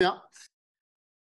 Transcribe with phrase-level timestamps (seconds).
[0.00, 0.22] Bien.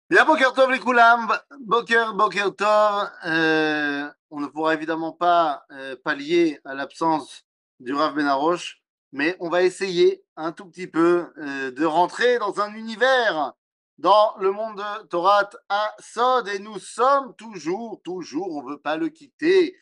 [0.10, 1.26] Bien, Boker Tov les Koulam,
[1.62, 3.10] Boker, Boker Tov.
[3.26, 7.46] Euh, on ne pourra évidemment pas euh, pallier à l'absence
[7.80, 8.82] du Rav Benaroche,
[9.14, 13.54] mais on va essayer un tout petit peu euh, de rentrer dans un univers,
[14.00, 18.82] dans le monde de Torah à Sod, et nous sommes toujours, toujours, on ne veut
[18.82, 19.78] pas le quitter,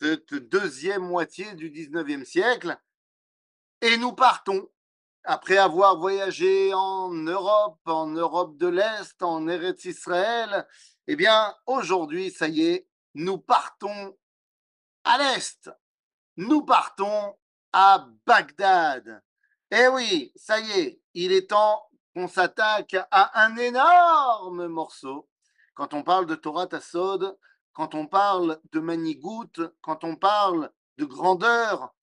[0.00, 2.78] cette deuxième moitié du 19e siècle,
[3.82, 4.66] et nous partons
[5.30, 10.66] après avoir voyagé en Europe, en Europe de l'Est, en Eretz Israël,
[11.06, 14.18] eh bien, aujourd'hui, ça y est, nous partons
[15.04, 15.70] à l'Est.
[16.36, 17.36] Nous partons
[17.72, 19.22] à Bagdad.
[19.70, 21.80] Eh oui, ça y est, il est temps
[22.12, 25.28] qu'on s'attaque à un énorme morceau.
[25.74, 27.38] Quand on parle de Torah Tassod,
[27.72, 31.94] quand on parle de Manigout, quand on parle de grandeur,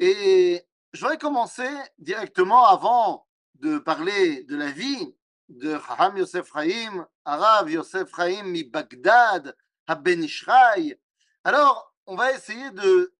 [0.00, 5.14] et je voudrais commencer directement avant de parler de la vie
[5.48, 9.56] de Raham Yosef Chaim, Arav Yosef Chaim mi Bagdad,
[9.86, 10.98] à Ben Ishraï.
[11.44, 13.14] Alors, on va essayer de,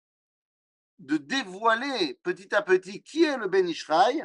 [0.99, 4.23] de dévoiler petit à petit qui est le Ben Ishraï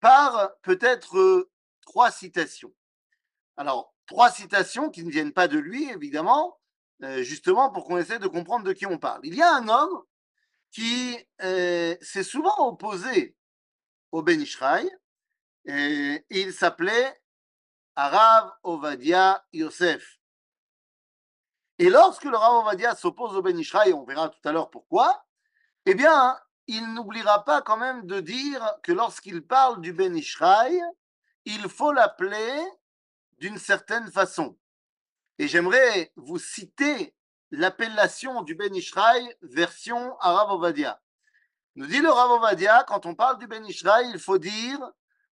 [0.00, 1.50] par peut-être euh,
[1.82, 2.72] trois citations.
[3.56, 6.58] Alors, trois citations qui ne viennent pas de lui, évidemment,
[7.02, 9.20] euh, justement pour qu'on essaie de comprendre de qui on parle.
[9.24, 10.02] Il y a un homme
[10.76, 13.34] qui euh, s'est souvent opposé
[14.12, 14.86] au Ben Ishraï.
[15.64, 17.18] il s'appelait
[17.94, 20.18] Arav Ovadia Yosef.
[21.78, 25.24] Et lorsque le Rav Ovadia s'oppose au Ben Ishraï, on verra tout à l'heure pourquoi,
[25.86, 30.78] eh bien, il n'oubliera pas quand même de dire que lorsqu'il parle du Ben Ishraï,
[31.46, 32.52] il faut l'appeler
[33.38, 34.58] d'une certaine façon.
[35.38, 37.15] Et j'aimerais vous citer
[37.51, 40.99] l'appellation du Ben Ishraï version Arav Ovadia.
[41.75, 44.79] Nous dit le Rav Ovadia, quand on parle du Ben Ishraï, il faut dire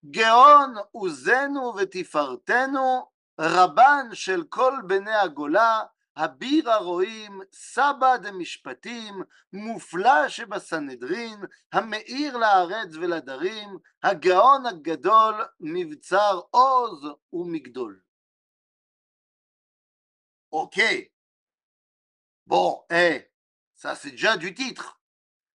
[0.04, 3.02] Geon uzenu vetifartenu
[3.38, 9.22] Rabban shel kol bene agola אביר הרועים, סבא דמשפטים,
[9.54, 11.40] מופלא שבסנהדרין,
[11.74, 18.00] המאיר לארץ ולדרים, הגאון הגדול, מבצר עוז ומגדול.
[20.52, 21.08] אוקיי,
[22.47, 23.31] Bon, eh,
[23.75, 25.01] ça c'est déjà du titre.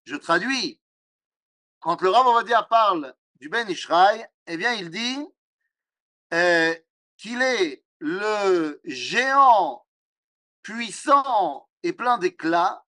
[0.04, 0.80] Je traduis.
[1.80, 5.18] Quand le Rav Ovadia parle du Ben Ishraï, eh bien il dit
[6.32, 6.74] euh,
[7.16, 9.86] qu'il est le géant
[10.62, 12.84] puissant et plein d'éclat.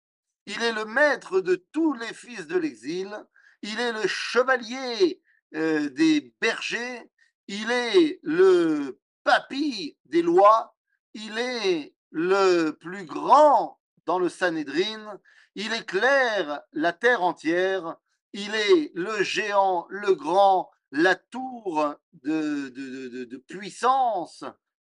[0.45, 3.15] Il est le maître de tous les fils de l'exil.
[3.61, 5.21] Il est le chevalier
[5.55, 7.11] euh, des bergers.
[7.47, 10.75] Il est le papy des lois.
[11.13, 13.78] Il est le plus grand
[14.17, 15.19] le Sanhedrin,
[15.55, 17.97] il éclaire la terre entière,
[18.33, 24.43] il est le géant, le grand, la tour de, puissance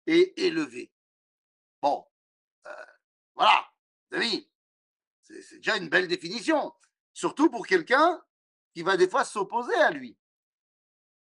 [0.07, 0.91] et élevé.
[1.81, 2.05] Bon,
[2.67, 2.85] euh,
[3.35, 3.71] voilà,
[4.11, 4.49] amis,
[5.21, 6.73] c'est déjà une belle définition,
[7.13, 8.21] surtout pour quelqu'un
[8.73, 10.17] qui va des fois s'opposer à lui.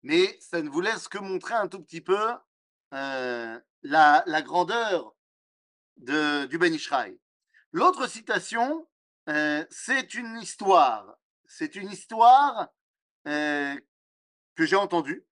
[0.02, 2.32] Mais ça ne vous laisse que montrer un tout petit peu
[2.94, 5.14] euh, la, grandeur
[5.96, 7.18] de, du Ben Ishraï.
[7.72, 8.86] L'autre citation,
[9.30, 11.16] euh, c'est une histoire.
[11.46, 12.68] C'est une histoire
[13.26, 13.74] euh,
[14.56, 15.26] que j'ai entendue,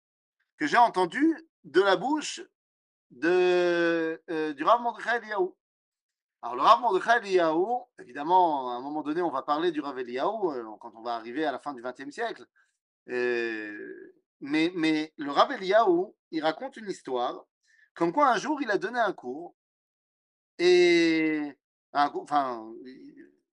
[0.57, 2.41] que j'ai entendue de la bouche
[3.25, 4.17] euh,
[4.55, 5.21] du Rav Mordechai.
[6.43, 9.99] Alors le Rav Mordechai Eliyahu, évidemment, à un moment donné, on va parler du Rav
[9.99, 12.47] Eliyahu quand on va arriver à la fin du XXe siècle.
[13.07, 17.45] mais, mais le Rav Eliyahu, il raconte une histoire,
[17.93, 19.55] comme quoi un jour il a donné un cours
[20.59, 21.59] et
[21.93, 22.73] enfin,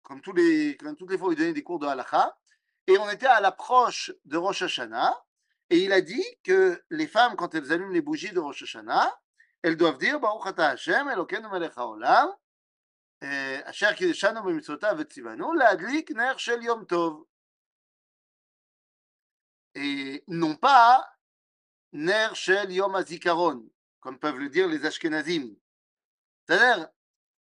[0.02, 0.76] comme, toutes les
[1.18, 2.36] fois, il donnait des cours de halakha.
[2.86, 5.16] Et on était à l'approche de Rosh Hashanah.
[5.70, 9.10] Et il a dit que les femmes, quand elles allument les bougies de Rosh Hashanah,
[9.62, 12.28] elles doivent dire Baruch Ata Hashem, Elokeinu Melech Haolam,
[13.22, 14.40] eh, Asher Kideshanu
[14.96, 15.44] Vetzivanu,
[16.14, 17.24] Ner Shel Yom Tov.
[19.74, 21.08] Et non pas
[21.92, 23.64] Ner Shel Yom Azikaron,
[24.00, 25.54] comme peuvent le dire les Ashkenazim.
[26.46, 26.88] C'est-à-dire,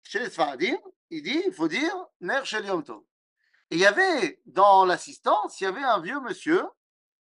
[0.04, 0.76] chez les Sfaradim,
[1.10, 2.64] il dit, il faut dire Ner Shel.
[3.70, 6.62] Et il y avait dans l'assistance, il y avait un vieux monsieur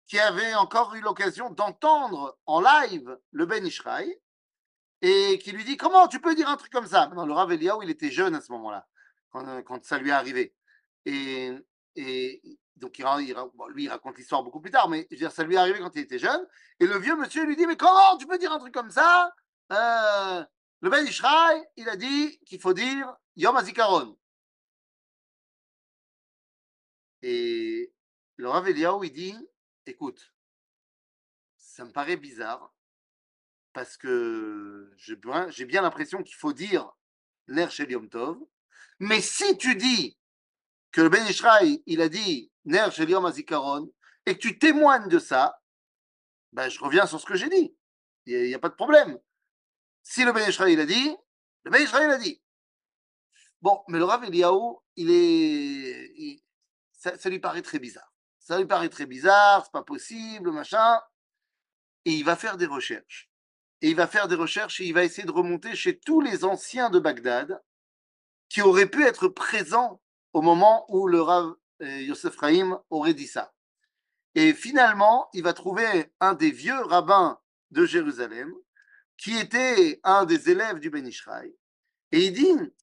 [0.08, 4.20] qui avait encore eu l'occasion d'entendre en live le Ben Ishraï
[5.02, 7.08] et qui lui dit Comment tu peux dire un truc comme ça?
[7.16, 8.88] Non, le Rav Eliaou, il était jeune à ce moment-là,
[9.32, 10.54] quand, quand, ça lui est arrivé.
[11.06, 11.52] Et,
[12.76, 13.06] donc, il,
[13.74, 16.02] lui, il raconte l'histoire beaucoup plus tard, mais je ça lui est arrivé quand il
[16.02, 16.46] était jeune.
[16.80, 19.34] Et le vieux monsieur lui dit Mais comment tu peux dire un truc comme ça?
[19.72, 20.44] Euh,
[20.82, 24.18] le Ben Ishraï, il a dit qu'il faut dire Yom HaZikaron.
[27.22, 27.94] Et
[28.38, 29.36] le Rav il dit
[29.86, 30.34] Écoute,
[31.56, 32.74] ça me paraît bizarre,
[33.74, 36.92] parce que j'ai bien, j'ai bien l'impression qu'il faut dire
[37.48, 38.40] Ner Shel Yom Tov.
[39.00, 40.18] Mais si tu dis
[40.92, 43.92] que le Ben Ishraï, il a dit Ner Shel Yom Azikaron,
[44.26, 45.62] et que tu témoignes de ça,
[46.52, 47.76] ben, je reviens sur ce que j'ai dit.
[48.26, 49.18] Il n'y a, pas de problème.
[50.04, 51.16] Si le Ben Ishraï, il a dit,
[51.64, 52.42] le Ben Ishraï, il a dit.
[53.62, 56.44] Bon, mais le Rav Eliaou, il est,
[56.94, 58.12] ça, ça lui paraît très bizarre.
[58.40, 61.00] Ça lui paraît très bizarre, c'est pas possible, machin.
[62.06, 63.32] Et il va faire des recherches
[63.82, 66.46] et il va faire des recherches et il va essayer de remonter chez tous les
[66.46, 67.62] anciens de Bagdad
[68.50, 70.02] qui auraient pu être présents
[70.34, 73.54] au moment où le Rav euh, Yosef Rahim aurait dit ça.
[74.36, 77.40] Et finalement, il va trouver un des vieux rabbins
[77.72, 78.54] de Jérusalem
[79.22, 81.56] qui était un des élèves du Ben Ishraï.
[82.12, 82.74] Et il dit,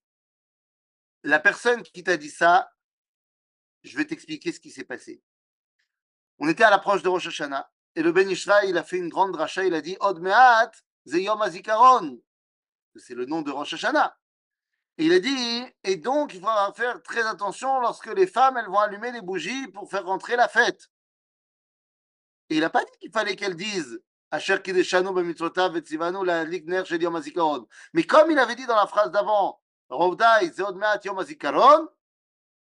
[1.25, 2.71] la personne qui t'a dit ça,
[3.83, 5.21] je vais t'expliquer ce qui s'est passé.
[6.39, 9.09] On était à l'approche de Rosh Hashanah et le Ben Ishraï, il a fait une
[9.09, 10.71] grande dracha, il a dit, Od Me'at,
[11.13, 12.23] Azikaron.
[12.95, 14.17] C'est le nom de Rosh Hashanah.
[14.99, 18.67] Et il a dit, et donc il faudra faire très attention lorsque les femmes, elles
[18.67, 20.89] vont allumer les bougies pour faire rentrer la fête.
[22.49, 24.43] Et il n'a pas dit qu'il fallait qu'elles disent Mais
[28.05, 29.61] comme il avait dit dans la phrase d'avant,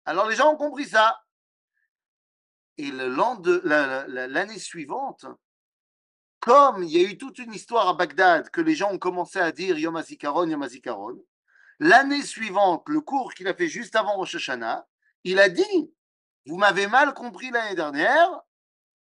[0.05, 1.23] alors les gens ont compris ça.
[2.79, 5.27] Et l'année suivante,
[6.41, 9.39] comme il y a eu toute une histoire à Bagdad que les gens ont commencé
[9.39, 11.23] à dire Yom HaZikaron, Yom HaZikaron,
[11.79, 14.87] l'année suivante, le cours qu'il a fait juste avant Rosh Hashanah,
[15.25, 15.93] il a dit
[16.47, 18.31] Vous m'avez mal compris l'année dernière,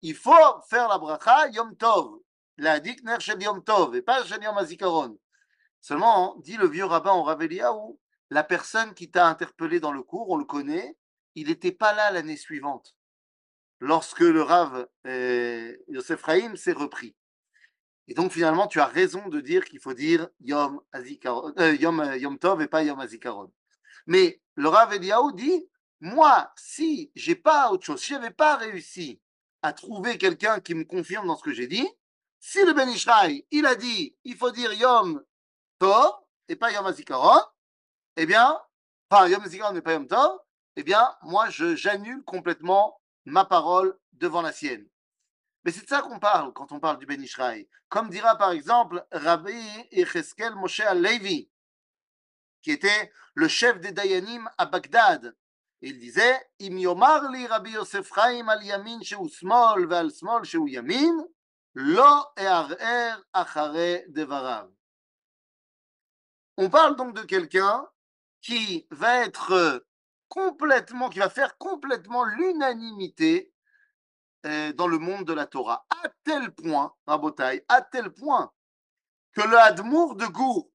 [0.04, 2.20] il faut faire la bracha Yom Tov.
[2.58, 5.18] Il a dit Ner Shel Yom Tov et pas Shel Yom HaZikaron.
[5.82, 10.30] Seulement, dit le vieux rabbin au où la personne qui t'a interpellé dans le cours,
[10.30, 10.98] on le connaît,
[11.36, 12.96] il n'était pas là l'année suivante,
[13.80, 17.16] lorsque le Rav euh, Yosef Rahim s'est repris.
[18.08, 22.00] Et donc finalement, tu as raison de dire qu'il faut dire Yom, Azikaron, euh, Yom,
[22.00, 23.52] euh, Yom Tov et pas Yom Azikaron.
[24.08, 25.68] Mais le Rav Eliaou dit,
[26.00, 29.22] moi, si j'ai pas autre chose, si j'avais pas réussi
[29.62, 31.88] à trouver quelqu'un qui me confirme dans ce que j'ai dit,
[32.46, 35.24] si le Ben Ishraï, il a dit, il faut dire Yom
[35.80, 36.12] Tov
[36.50, 37.42] et pas Yom Azikaron,
[38.18, 38.60] eh bien,
[39.10, 40.40] enfin Yom Azikaron et pas Yom Tov,
[40.76, 44.86] eh bien, moi, j'annule complètement ma parole devant la sienne.
[45.64, 47.70] Mais c'est de ça qu'on parle quand on parle du Ben Ishraï.
[47.88, 51.50] Comme dira par exemple Rabbi Echeskel Moshe Alevi,
[52.62, 55.34] qui était le chef des Dayanim à Bagdad.
[55.80, 60.68] Il disait Im yomar li Rabbi Yosef Chaim al yamin sheu smol ve'al smol sheu
[60.68, 61.26] yamin,
[66.58, 67.88] On parle donc de quelqu'un
[68.42, 69.84] qui va être
[70.28, 73.52] complètement, qui va faire complètement l'unanimité
[74.44, 78.52] dans le monde de la Torah, à tel point, Rabotai, à tel point
[79.32, 80.70] que le Hadmour de Gour,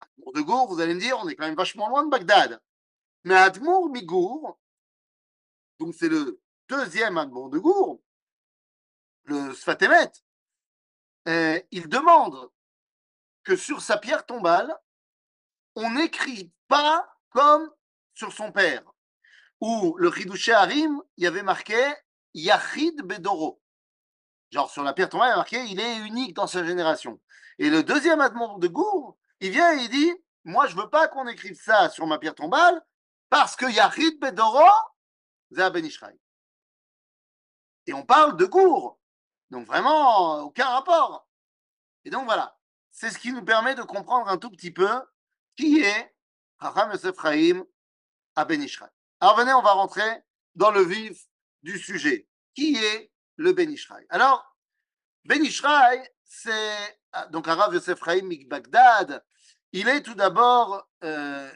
[0.00, 2.60] Hadmour de Gour, vous allez me dire, on est quand même vachement loin de Bagdad,
[3.24, 4.58] mais Hadmour Migour,
[5.78, 8.00] donc c'est le deuxième Hadmour de Gour,
[9.24, 10.12] le Sfatemet,
[11.28, 12.50] euh, il demande
[13.44, 14.74] que sur sa pierre tombale,
[15.74, 17.70] on n'écrit pas comme
[18.14, 18.82] sur son père.
[19.60, 21.78] Ou le Ridouché Harim, il y avait marqué
[22.34, 23.60] Yachid Bedoro.
[24.50, 27.20] Genre sur la pierre tombale, il y marqué il est unique dans sa génération.
[27.58, 30.12] Et le deuxième admon de Gour, il vient et il dit
[30.44, 32.82] Moi, je veux pas qu'on écrive ça sur ma pierre tombale
[33.30, 34.64] parce que Yachid Bedoro,
[35.50, 35.88] c'est Ben
[37.86, 38.98] Et on parle de Gour.
[39.52, 41.28] Donc vraiment, aucun rapport.
[42.06, 42.58] Et donc voilà.
[42.90, 44.88] C'est ce qui nous permet de comprendre un tout petit peu
[45.56, 46.14] qui est
[46.58, 47.62] Raham Yosef Chaim
[48.34, 48.66] à Ben
[49.20, 51.26] Alors venez, on va rentrer dans le vif
[51.62, 52.26] du sujet.
[52.54, 54.56] Qui est le Ben Ishraï Alors,
[55.26, 59.22] Ben Ishraï, c'est ah, donc Arav Yosef Chaim Bagdad.
[59.72, 61.50] Il est tout d'abord euh,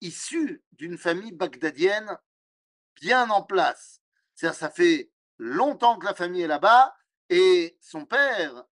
[0.00, 2.18] issu d'une famille bagdadienne
[2.94, 4.00] bien en place.
[4.34, 6.94] C'est-à-dire, ça fait longtemps que la famille est là-bas
[7.32, 8.66] et son père,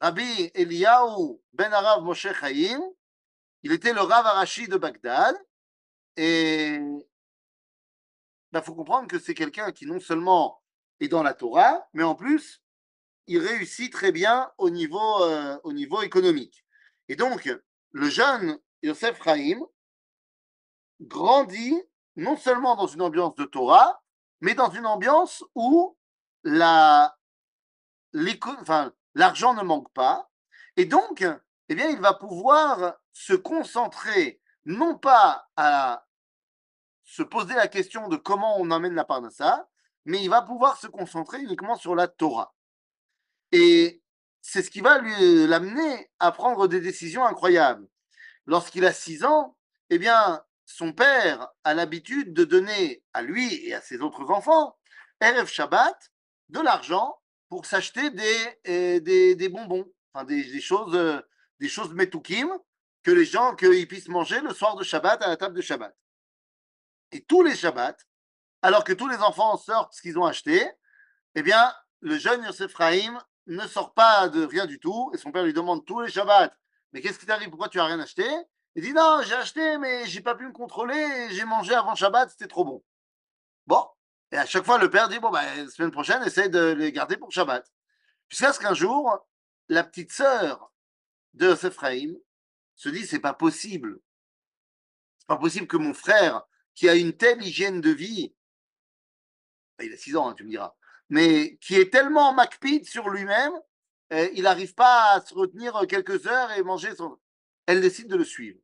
[0.00, 2.80] Rabbi Eliyahu ben Arav Moshe Chaim,
[3.64, 5.36] il était le Rav Arashi de Bagdad
[6.16, 7.04] et il
[8.52, 10.62] bah, faut comprendre que c'est quelqu'un qui non seulement
[11.00, 12.62] est dans la Torah, mais en plus,
[13.26, 16.64] il réussit très bien au niveau, euh, au niveau économique.
[17.08, 17.52] Et donc,
[17.90, 19.66] le jeune Yosef Chaim
[21.00, 21.82] grandit
[22.14, 24.00] non seulement dans une ambiance de Torah,
[24.40, 25.96] mais dans une ambiance où
[26.44, 27.16] la,
[28.12, 30.30] l'argent ne manque pas.
[30.76, 31.24] Et donc,
[31.68, 36.06] eh bien, il va pouvoir se concentrer non pas à
[37.04, 39.68] se poser la question de comment on emmène la parnassa,
[40.04, 42.54] mais il va pouvoir se concentrer uniquement sur la Torah.
[43.52, 44.02] Et
[44.40, 47.86] c'est ce qui va lui l'amener à prendre des décisions incroyables.
[48.46, 49.56] Lorsqu'il a 6 ans,
[49.90, 54.78] eh bien, son père a l'habitude de donner à lui et à ses autres enfants,
[55.20, 56.12] Erev Shabbat,
[56.48, 61.20] de l'argent pour s'acheter des, des, des, bonbons, enfin des, choses, euh,
[61.58, 62.48] des choses metukim
[63.02, 65.94] que les gens qu'ils puissent manger le soir de Shabbat à la table de Shabbat.
[67.10, 67.96] Et tous les Shabbats,
[68.62, 70.70] alors que tous les enfants sortent ce qu'ils ont acheté,
[71.34, 75.32] eh bien, le jeune Yosef Rahim ne sort pas de rien du tout, et son
[75.32, 76.54] père lui demande tous les Shabbats,
[76.92, 78.26] mais qu'est-ce qui t'arrive, pourquoi tu n'as rien acheté?
[78.76, 82.30] Il dit non, j'ai acheté, mais j'ai pas pu me contrôler, j'ai mangé avant Shabbat,
[82.30, 82.84] c'était trop bon.
[83.66, 83.88] Bon,
[84.32, 86.92] et à chaque fois, le père dit, bon, ben, la semaine prochaine, essaye de les
[86.92, 87.66] garder pour Shabbat.
[88.28, 89.26] Jusqu'à ce qu'un jour,
[89.68, 90.72] la petite sœur
[91.34, 91.78] de Yosef
[92.76, 94.00] se dit, c'est pas possible.
[95.18, 96.42] C'est pas possible que mon frère,
[96.74, 98.34] qui a une telle hygiène de vie,
[99.78, 100.74] ben, il a 6 ans, hein, tu me diras,
[101.08, 103.52] mais qui est tellement macpide sur lui-même,
[104.10, 107.18] eh, il n'arrive pas à se retenir quelques heures et manger son.
[107.66, 108.60] Elle décide de le suivre.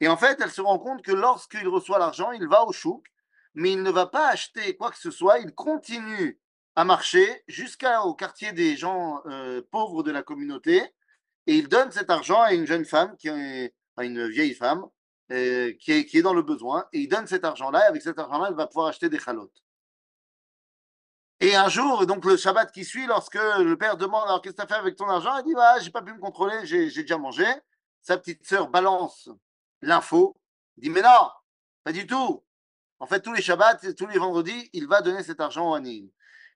[0.00, 3.06] Et en fait, elle se rend compte que lorsqu'il reçoit l'argent, il va au chouk,
[3.54, 6.40] mais il ne va pas acheter quoi que ce soit, il continue
[6.76, 10.82] à marcher jusqu'au quartier des gens euh, pauvres de la communauté,
[11.46, 14.84] et il donne cet argent à une jeune femme, qui est, une vieille femme,
[15.30, 18.02] euh, qui, est, qui est dans le besoin, et il donne cet argent-là, et avec
[18.02, 19.64] cet argent-là, elle va pouvoir acheter des chalotes.
[21.40, 24.62] Et un jour, donc le Shabbat qui suit, lorsque le père demande alors qu'est-ce que
[24.62, 26.88] tu as fait avec ton argent, il dit bah, j'ai pas pu me contrôler, j'ai
[26.88, 27.44] déjà mangé.
[28.00, 29.28] Sa petite sœur balance
[29.82, 30.36] l'info,
[30.76, 31.28] dit mais non,
[31.82, 32.42] pas du tout.
[32.98, 36.08] En fait, tous les Shabbats, tous les vendredis, il va donner cet argent au Anim.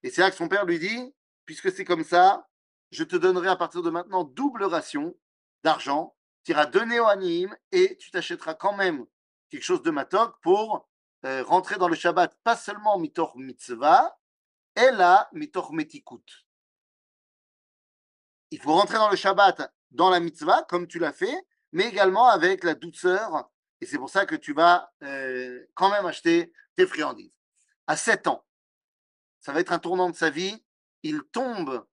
[0.02, 1.14] Et c'est là que son père lui dit
[1.48, 2.46] puisque c'est comme ça,
[2.90, 5.16] je te donnerai à partir de maintenant double ration
[5.64, 6.14] d'argent.
[6.44, 9.06] Tu iras donner au Anim et tu t'achèteras quand même
[9.48, 10.86] quelque chose de matok pour
[11.24, 14.14] euh, rentrer dans le Shabbat, pas seulement mitor mitzvah,
[14.74, 16.46] Ella mitor metikut.
[18.50, 22.28] Il faut rentrer dans le Shabbat, dans la mitzvah, comme tu l'as fait, mais également
[22.28, 23.50] avec la douceur.
[23.80, 27.32] Et c'est pour ça que tu vas euh, quand même acheter tes friandises.
[27.86, 28.44] À 7 ans,
[29.40, 30.64] ça va être un tournant de sa vie.
[31.02, 31.86] Il tombe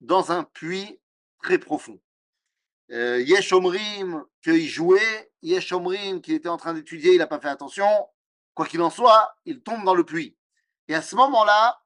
[0.00, 1.00] dans un puits
[1.42, 2.00] très profond.
[2.90, 7.40] Euh, Yesh Omrim qu'il jouait, Yesh Omrim qu'il était en train d'étudier, il n'a pas
[7.40, 7.86] fait attention.
[8.54, 10.36] Quoi qu'il en soit, il tombe dans le puits.
[10.88, 11.80] Et à ce moment-là,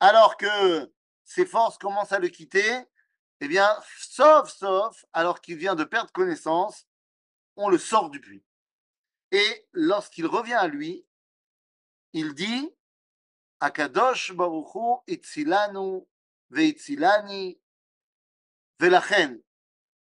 [0.00, 0.92] alors que
[1.24, 2.84] ses forces commencent à le quitter,
[3.40, 6.86] eh bien, sauf, sauf, alors qu'il vient de perdre connaissance,
[7.56, 8.44] on le sort du puits.
[9.34, 11.04] Et lorsqu'il revient à lui,
[12.12, 12.70] il dit
[13.58, 16.02] Akadosh Baruchu itzilanu
[16.50, 17.60] veitzilani
[18.78, 19.42] velachen.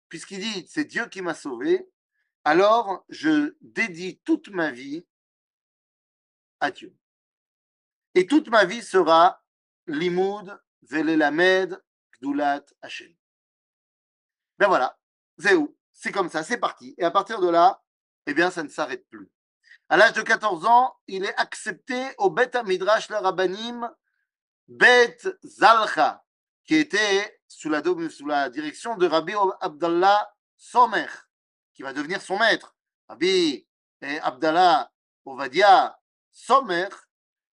[0.10, 1.90] Puisqu'il dit c'est Dieu qui m'a sauvé,
[2.44, 5.08] alors je dédie toute ma vie
[6.60, 6.94] à Dieu.
[8.16, 9.42] Et toute ma vie sera
[9.88, 11.82] Limoud velelamed
[12.20, 13.16] gdulat Hashem.
[14.58, 15.00] Ben voilà,
[15.54, 15.78] où?
[15.94, 16.96] C'est comme ça, c'est parti.
[16.98, 17.82] Et à partir de là,
[18.28, 19.30] eh bien, ça ne s'arrête plus.
[19.90, 23.90] À l'âge de 14 ans, il est accepté au Bet Midrash le Rabbanim
[24.68, 26.24] Bet Zalcha,
[26.64, 31.08] qui était sous la, direction de Rabbi Abdallah Somer,
[31.74, 32.76] qui va devenir son maître.
[33.08, 33.68] Rabbi
[34.02, 34.92] Abdallah
[35.26, 36.00] Ovadia
[36.32, 36.90] Somer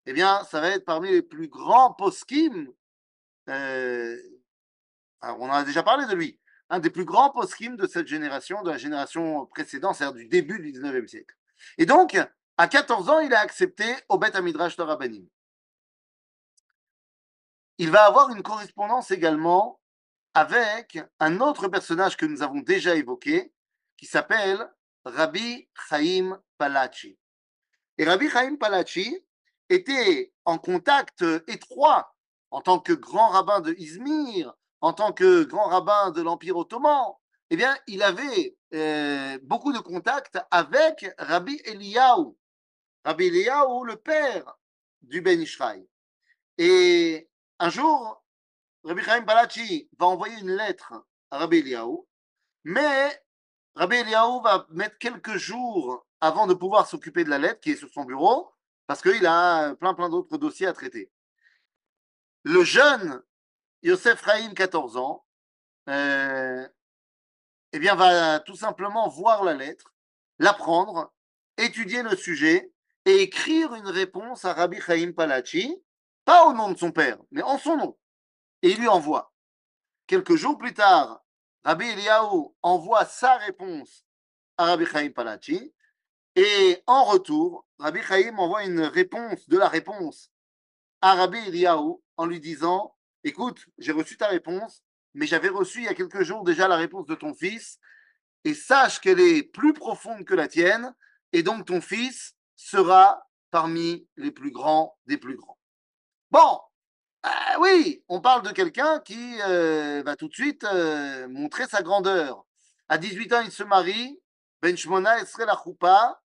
[0.06, 2.72] eh bien, ça va être parmi les plus grands poskim.
[3.48, 4.16] Euh,
[5.22, 6.40] on en a déjà parlé de lui.
[6.72, 10.58] Un des plus grands poskim de cette génération, de la génération précédente, c'est-à-dire du début
[10.58, 11.36] du 19e siècle.
[11.76, 12.18] Et donc,
[12.56, 15.26] à 14 ans, il a accepté au Bet Amidrash Torabanim.
[17.78, 19.80] Il va avoir une correspondance également
[20.34, 23.52] avec un autre personnage que nous avons déjà évoqué,
[23.96, 24.66] qui s'appelle
[25.04, 27.18] Rabbi Chaim Palachi.
[27.98, 29.22] Et Rabbi Chaim Palachi,
[29.72, 32.14] était en contact étroit
[32.50, 37.14] en tant que grand rabbin de Izmir, en tant que grand rabbin de l'Empire ottoman,
[37.50, 42.34] eh bien, il avait euh, beaucoup de contacts avec Rabbi Eliyahu.
[43.04, 44.56] Rabbi Eliyahu, le père
[45.02, 45.88] du Ben Ishraï.
[46.58, 48.24] Et un jour,
[48.84, 50.92] Rabbi Chaim Balachi va envoyer une lettre
[51.30, 51.98] à Rabbi Eliyahu,
[52.64, 53.22] mais
[53.76, 57.76] Rabbi Eliyahu va mettre quelques jours avant de pouvoir s'occuper de la lettre qui est
[57.76, 58.52] sur son bureau,
[58.88, 61.12] parce qu'il a plein, plein d'autres dossiers à traiter.
[62.42, 63.22] Le jeune
[63.82, 65.24] Yosef Rahim, 14 ans,
[65.88, 66.68] euh,
[67.72, 69.92] eh bien, va tout simplement voir la lettre,
[70.38, 71.12] l'apprendre,
[71.56, 72.72] étudier le sujet
[73.04, 75.76] et écrire une réponse à Rabbi Chaim Palachi,
[76.24, 77.98] pas au nom de son père, mais en son nom.
[78.62, 79.32] Et il lui envoie.
[80.06, 81.24] Quelques jours plus tard,
[81.64, 84.04] Rabbi Eliyahu envoie sa réponse
[84.58, 85.74] à Rabbi Chaim Palachi,
[86.36, 90.30] et en retour, Rabbi Chaim envoie une réponse de la réponse
[91.00, 92.94] à Rabbi Eliyahu en lui disant
[93.24, 94.82] Écoute, j'ai reçu ta réponse,
[95.14, 97.78] mais j'avais reçu il y a quelques jours déjà la réponse de ton fils,
[98.44, 100.94] et sache qu'elle est plus profonde que la tienne,
[101.32, 105.58] et donc ton fils sera parmi les plus grands des plus grands.
[106.30, 106.60] Bon,
[107.26, 107.28] euh,
[107.60, 112.44] oui, on parle de quelqu'un qui euh, va tout de suite euh, montrer sa grandeur.
[112.88, 114.20] À 18 ans, il se marie,
[114.60, 116.20] Ben Shmona serait la choupa,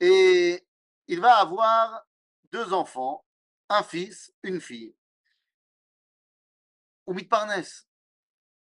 [0.00, 0.66] et
[1.08, 2.04] il va avoir
[2.52, 3.24] deux enfants,
[3.70, 4.94] un fils, une fille.
[7.06, 7.62] Oumit Parnes,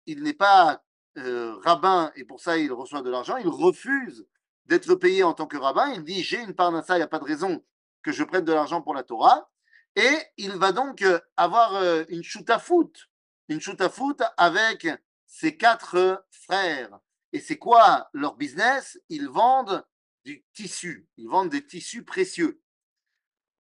[0.05, 0.83] il n'est pas
[1.15, 4.27] rabbin et pour ça il reçoit de l'argent, il refuse
[4.65, 5.91] d'être payé en tant que rabbin.
[5.93, 7.63] Il dit J'ai une parnassa, il n'y a pas de raison
[8.03, 9.49] que je prenne de l'argent pour la Torah.
[9.95, 11.03] Et il va donc
[11.37, 13.09] avoir une foot,
[13.49, 14.87] une foot avec
[15.25, 16.99] ses quatre frères.
[17.33, 18.99] Et c'est quoi leur business?
[19.09, 19.85] Ils vendent
[20.23, 22.61] du tissu, ils vendent des tissus précieux.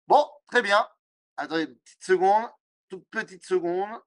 [0.07, 0.85] Bon, très bien.
[1.37, 2.49] Attendez une petite seconde,
[2.89, 4.01] toute petite seconde.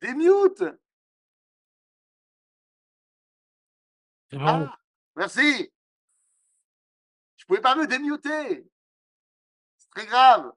[0.00, 0.64] Démute
[4.30, 4.46] C'est bon.
[4.46, 4.78] Ah,
[5.16, 5.72] merci.
[7.36, 8.70] Je pouvais pas me démuter.
[9.76, 10.52] C'est très grave.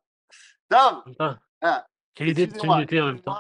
[0.70, 1.04] Tom,
[1.62, 3.40] ah, quelle idée de se muter en même temps.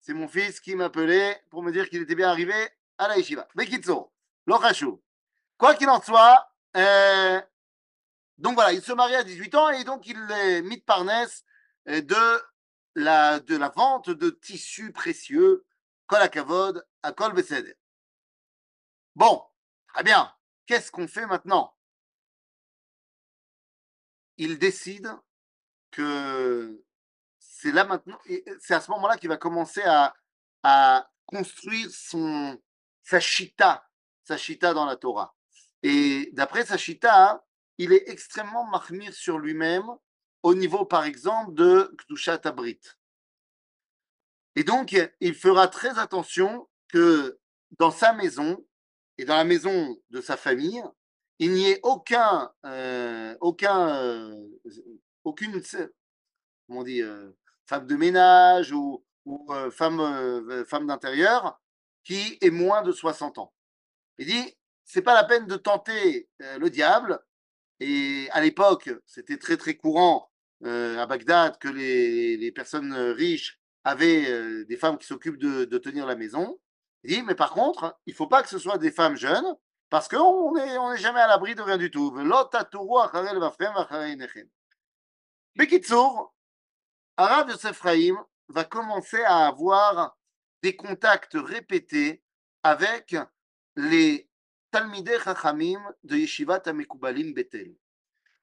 [0.00, 2.54] C'est mon fils qui m'appelait pour me dire qu'il était bien arrivé
[2.98, 3.46] à la yeshiva.
[3.54, 4.12] Bekitso,
[4.46, 5.02] Lochachou.
[5.58, 7.40] Quoi qu'il en soit, euh,
[8.38, 11.44] donc voilà, il se marie à 18 ans et donc il est mis de Parnès
[11.88, 12.42] euh, de
[12.96, 15.64] de la vente de tissus précieux,
[16.06, 17.34] Kol Akavod, à Kol.
[19.14, 19.44] Bon,
[19.88, 20.32] très bien.
[20.66, 21.76] Qu'est-ce qu'on fait maintenant?
[24.36, 25.10] Il décide
[25.90, 26.82] que
[27.38, 28.18] c'est là maintenant,
[28.60, 30.14] c'est à ce moment-là qu'il va commencer à,
[31.26, 32.60] construire son,
[33.02, 33.88] sa chita,
[34.24, 35.34] sa chita dans la Torah.
[35.82, 37.44] Et d'après sa chita,
[37.78, 39.86] il est extrêmement mahmir sur lui-même
[40.42, 42.80] au niveau, par exemple, de Kdushat Abrit.
[44.56, 47.38] Et donc, il fera très attention que
[47.78, 48.64] dans sa maison
[49.18, 50.82] et dans la maison de sa famille,
[51.38, 54.48] il n'y ait aucun, euh, aucun, euh,
[55.24, 55.60] aucune,
[56.66, 57.32] comment euh,
[57.66, 61.60] femme de ménage ou, ou femme, femme d'intérieur
[62.04, 63.52] qui ait moins de 60 ans.
[64.18, 67.20] Il dit, c'est pas la peine de tenter le diable.
[67.80, 70.31] Et à l'époque, c'était très très courant
[70.64, 76.06] euh, à Bagdad que les, personnes riches avaient euh, des femmes qui s'occupent de, tenir
[76.06, 76.60] la maison.
[77.04, 79.56] Il dit, mais par contre, il ne faut pas que ce soit des femmes jeunes,
[79.90, 82.12] parce qu'on n'est on jamais à l'abri de rien du tout.
[85.56, 86.34] Bekitsour,
[87.16, 87.82] Arabe Yosef
[88.48, 90.16] va commencer à avoir
[90.62, 92.22] des contacts répétés
[92.62, 93.16] avec
[93.76, 94.28] les
[94.70, 97.74] Talmidei Chachamim de Yeshivat Amekubalim Betel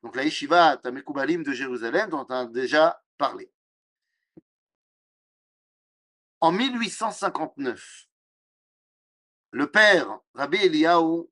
[0.03, 3.51] donc la yeshiva Tamekoubalim de Jérusalem, dont on a déjà parlé.
[6.41, 8.07] En 1859,
[9.51, 11.27] le père Rabbi Eliyahu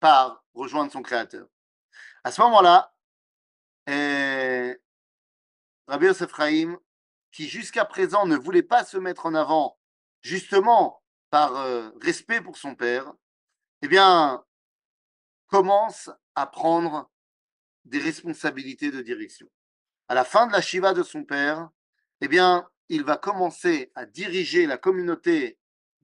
[0.00, 1.46] part rejoindre son créateur.
[2.24, 2.92] À ce moment-là,
[3.86, 4.76] eh,
[5.86, 6.32] Rabbi Yosef
[7.30, 9.78] qui jusqu'à présent ne voulait pas se mettre en avant,
[10.20, 13.12] justement par euh, respect pour son père,
[13.80, 14.44] eh bien,
[15.46, 17.10] commence à prendre
[17.84, 19.48] des responsabilités de direction.
[20.08, 21.70] À la fin de la Shiva de son père,
[22.20, 25.58] eh bien, il va commencer à diriger la communauté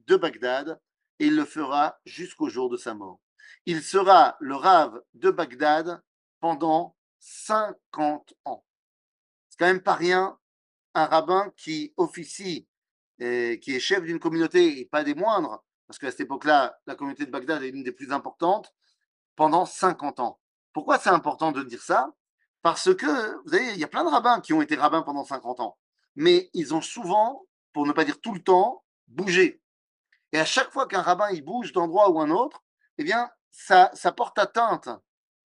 [0.06, 0.80] de Bagdad
[1.18, 3.20] et il le fera jusqu'au jour de sa mort.
[3.66, 6.02] Il sera le Rav de Bagdad
[6.40, 8.64] pendant 50 ans.
[9.48, 10.38] C'est quand même pas rien
[10.94, 12.66] un rabbin qui officie,
[13.18, 16.94] et qui est chef d'une communauté et pas des moindres, parce qu'à cette époque-là, la
[16.94, 18.74] communauté de Bagdad est l'une des plus importantes,
[19.38, 20.40] pendant 50 ans.
[20.72, 22.12] Pourquoi c'est important de dire ça?
[22.60, 25.24] Parce que, vous savez, il y a plein de rabbins qui ont été rabbins pendant
[25.24, 25.78] 50 ans,
[26.16, 29.62] mais ils ont souvent, pour ne pas dire tout le temps, bougé.
[30.32, 32.64] Et à chaque fois qu'un rabbin il bouge d'endroit ou un autre,
[32.98, 34.88] eh bien, ça, ça porte atteinte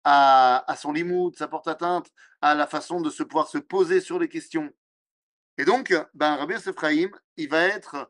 [0.05, 4.21] à, son limoud, ça porte atteinte à la façon de se pouvoir se poser sur
[4.21, 4.73] les questions.
[5.59, 6.77] Et donc, ben, Rabbi Yosef
[7.37, 8.09] il va être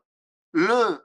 [0.53, 1.03] le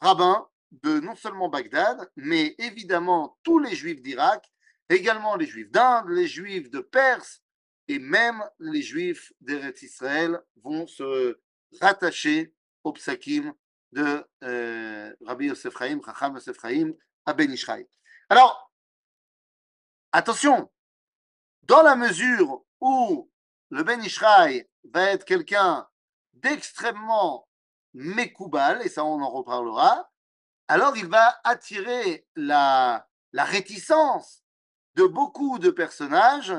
[0.00, 0.48] rabbin
[0.82, 4.50] de non seulement Bagdad, mais évidemment tous les juifs d'Irak,
[4.88, 7.42] également les juifs d'Inde, les juifs de Perse,
[7.88, 11.38] et même les juifs d'Eretz Israël vont se
[11.80, 13.52] rattacher au psakim
[13.92, 16.38] de euh, Rabbi Yosef Chaim, Chacham
[17.24, 17.54] à Ben.
[18.28, 18.72] Alors,
[20.12, 20.70] attention,
[21.62, 23.30] dans la mesure où
[23.70, 25.86] le Ben Ishraï va être quelqu'un
[26.34, 27.48] d'extrêmement
[27.94, 30.10] mécoubal, et ça on en reparlera,
[30.68, 34.42] alors il va attirer la, réticence
[34.94, 36.54] de beaucoup de personnages,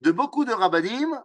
[0.00, 1.22] de beaucoup de rabbinim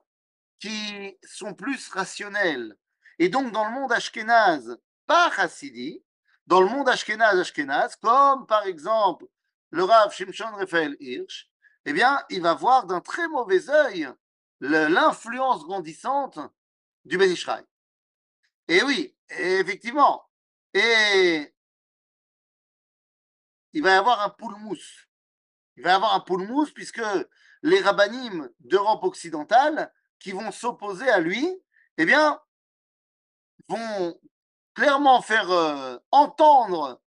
[0.59, 2.75] qui sont plus rationnels.
[3.19, 6.03] Et donc dans le monde ashkénaze, pas chassidi,
[6.47, 9.25] dans le monde ashkénaze ashkénaze, comme par exemple
[9.69, 11.49] le Rav Shimshon Raphaël Hirsch,
[11.85, 14.09] eh bien, il va voir d'un très mauvais œil
[14.59, 16.37] l'influence grandissante
[17.05, 17.63] du Ben Ishraï.
[18.67, 20.27] Et oui, effectivement.
[20.73, 21.53] Et
[23.77, 25.07] il va y avoir un poulmousse.
[25.75, 27.03] Il va y avoir un poulmousse puisque
[27.61, 31.47] les rabbinim d'Europe occidentale qui vont s'opposer à lui,
[31.99, 32.41] eh bien,
[33.67, 34.19] vont
[34.73, 37.03] clairement faire euh, entendre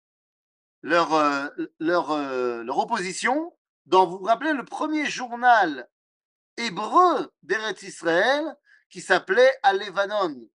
[0.83, 1.49] leur, euh,
[1.83, 3.53] euh, leur opposition
[3.87, 5.91] dans, vous vous rappelez, le premier journal
[6.57, 8.45] hébreu d'Eretz Israël
[8.91, 10.35] qui s'appelait Alevanon.
[10.35, 10.49] Vous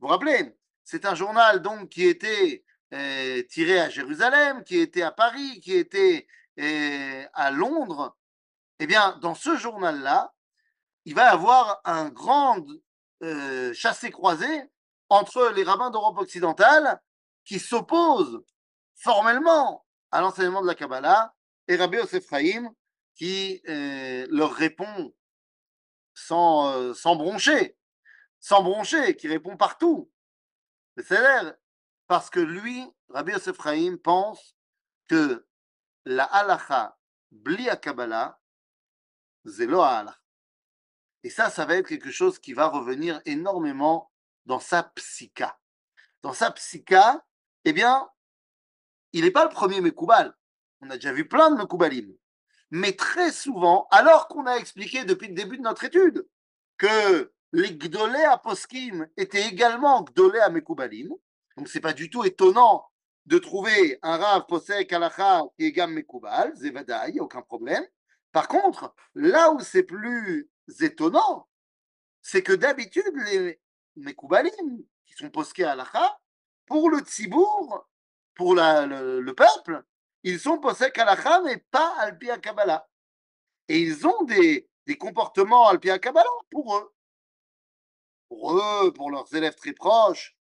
[0.00, 5.12] vous rappelez C'est un journal donc qui était euh, tiré à Jérusalem, qui était à
[5.12, 6.26] Paris, qui était
[6.58, 8.16] euh, à Londres.
[8.78, 10.32] Eh bien, dans ce journal-là,
[11.04, 12.64] il va y avoir un grand
[13.22, 14.70] euh, chassé-croisé
[15.10, 17.00] entre les rabbins d'Europe occidentale
[17.44, 18.42] qui s'opposent
[18.94, 21.34] formellement à l'enseignement de la Kabbalah
[21.66, 22.24] et Rabbi Yosef
[23.14, 25.14] qui leur répond
[26.14, 27.76] sans, sans broncher,
[28.38, 30.10] sans broncher, qui répond partout.
[30.98, 31.18] C'est
[32.08, 33.58] parce que lui, Rabbi Yosef
[34.02, 34.56] pense
[35.08, 35.46] que
[36.06, 36.96] la halacha
[37.30, 38.40] bli Kabbalah,
[39.46, 39.68] c'est
[41.22, 44.10] Et ça, ça va être quelque chose qui va revenir énormément
[44.46, 45.58] dans sa psycha.
[46.22, 47.24] Dans sa psycha,
[47.64, 48.08] eh bien,
[49.12, 50.34] il n'est pas le premier Mekoubal.
[50.80, 52.14] On a déjà vu plein de Mekoubalim.
[52.70, 56.26] Mais très souvent, alors qu'on a expliqué depuis le début de notre étude
[56.76, 61.10] que les Gdolé à Poskim étaient également Gdolé à Mekoubalim,
[61.58, 62.88] donc c'est pas du tout étonnant
[63.26, 67.42] de trouver un Rav Posek Alacha qui est Gam Mekoubal, Zevada, il n'y a aucun
[67.42, 67.84] problème.
[68.30, 70.48] Par contre, là où c'est plus
[70.80, 71.48] étonnant,
[72.22, 73.60] c'est que d'habitude, les
[73.96, 76.20] Mekoubalim, qui sont posqués à Alacha,
[76.64, 77.88] pour le Tzibour,
[78.36, 79.82] pour le, peuple,
[80.22, 82.88] ils sont posek Alacha, mais pas Alpi Kabbalah.
[83.66, 86.94] Et ils ont des, des comportements Alpi Kabbalah pour eux.
[88.28, 90.37] Pour eux, pour leurs élèves très proches,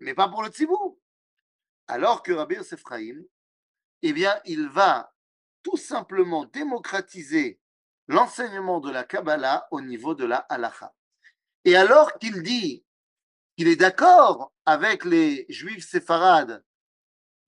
[0.00, 0.98] mais pas pour le Tzibour.
[1.86, 2.82] Alors que Rabbi Yosef
[4.02, 5.12] eh bien, il va
[5.62, 7.60] tout simplement démocratiser
[8.08, 10.94] l'enseignement de la Kabbalah au niveau de la halacha.
[11.64, 12.84] Et alors qu'il dit
[13.56, 16.64] qu'il est d'accord avec les juifs séfarades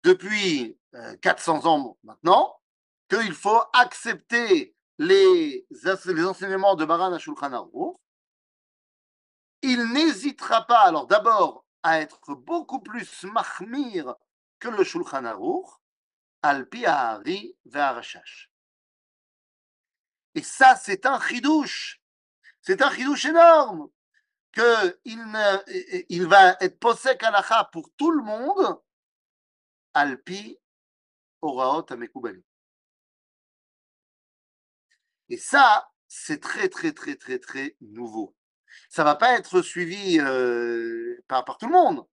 [0.03, 0.79] depuis
[1.23, 2.61] 400 euh, ans maintenant,
[3.09, 7.71] qu'il faut accepter les, les enseignements de Maran Ashulchan
[9.63, 14.15] il n'hésitera pas, alors d'abord, à être beaucoup plus mahmir
[14.59, 15.69] que le Shulchan Aruch,
[16.43, 18.51] al Pi'ari ve'arashash.
[20.35, 22.01] Et ça, c'est un chidouche.
[22.61, 23.91] C'est un chidouche énorme.
[24.53, 28.83] Que il, va être posek alacha pour tout le monde,
[29.95, 30.59] alpi
[31.41, 32.45] oraot amekubali.
[35.31, 38.37] Et ça, c'est très, très, très, très, très nouveau
[38.89, 40.19] ça va pas être suivi
[41.29, 42.07] par, tout le monde.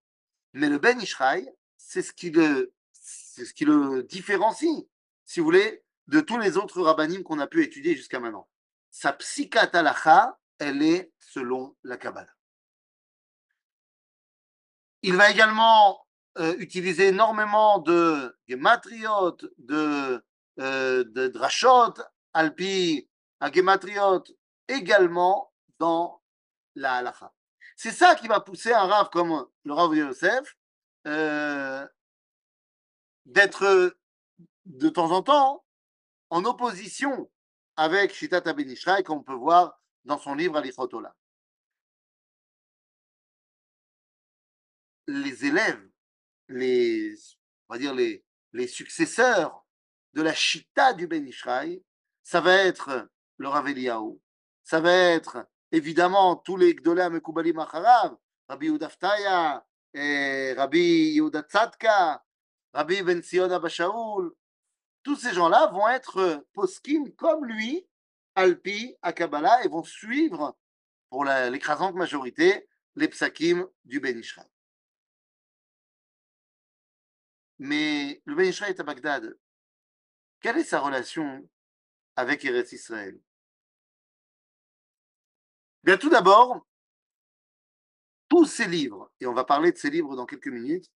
[0.54, 4.86] Mais le Ben Ishraï, c'est ce qui le, différencie,
[5.26, 8.48] si vous voulez, de tous les autres rabbinim qu'on a pu étudier jusqu'à maintenant.
[8.90, 12.34] Sa psychatalacha, elle est selon la Kabbalah.
[15.02, 16.06] Il va également
[16.58, 20.24] utiliser énormément de gematriot, de,
[20.60, 21.94] euh, de drashot,
[22.34, 23.50] alpi, à
[24.68, 26.19] également dans
[26.76, 27.34] la halacha.
[27.76, 30.58] C'est ça qui va pousser un rave comme le rave de Yosef
[31.08, 31.88] euh,
[33.26, 33.96] d'être
[34.66, 35.64] de temps en temps
[36.30, 37.32] en opposition
[37.76, 41.16] avec Shitat Abenishraï, qu'on peut voir dans son livre Alichotola.
[45.08, 45.90] Les élèves,
[46.50, 47.16] les,
[47.68, 49.66] on va dire les, les successeurs
[50.14, 51.30] de la Shita du Ben
[52.24, 54.20] ça va être le Rav Eliyahu,
[54.64, 62.24] ça va être évidemment tous les Gdolé Mekubali Macharav, Rabbi Udaftaya, Rabbi Yehuda Tzadka,
[62.74, 64.34] Rabbi Ben Sion Abashaoul,
[65.04, 67.88] tous ces gens-là vont être poskim comme lui,
[68.36, 70.58] Alpi, à Kabbalah, et vont suivre,
[71.10, 74.22] pour l'écrasante majorité, les psakim du Ben
[77.58, 79.38] Mais le Ben est à Bagdad.
[80.40, 81.50] Quelle est sa relation
[82.16, 83.20] avec Eretz Israël?
[85.84, 86.66] Bien, tout d'abord,
[88.28, 90.92] tous ces livres, et on va parler de ces livres dans quelques minutes,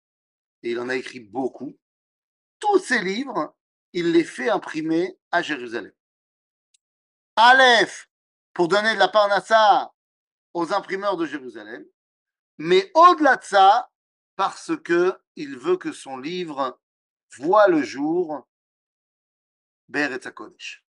[0.64, 1.78] et il en a écrit beaucoup,
[2.60, 3.56] tous ces livres,
[3.94, 5.94] il les fait imprimer à Jérusalem.
[7.36, 8.10] Aleph,
[8.54, 9.94] pour donner de la parnassa
[10.54, 11.86] aux imprimeurs de Jérusalem,
[12.58, 13.90] mais au-delà de ça,
[14.36, 16.80] parce que il veut que son livre
[17.38, 18.48] voit le jour
[19.88, 20.84] Beretz Kodesh.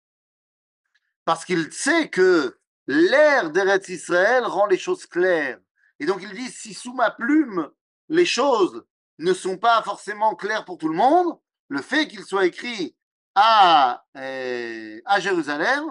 [1.25, 5.59] Parce qu'il sait que l'air d'Eretz Israël rend les choses claires.
[5.99, 7.71] Et donc il dit, si sous ma plume,
[8.09, 8.85] les choses
[9.19, 12.97] ne sont pas forcément claires pour tout le monde, le fait qu'il soit écrit
[13.35, 15.85] à, euh, à Jérusalem,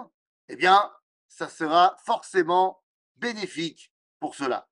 [0.48, 0.90] eh bien,
[1.28, 2.82] ça sera forcément
[3.16, 4.68] bénéfique pour cela.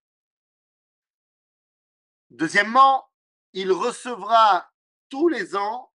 [2.31, 3.09] Deuxièmement,
[3.53, 4.71] il recevra
[5.09, 5.93] tous les ans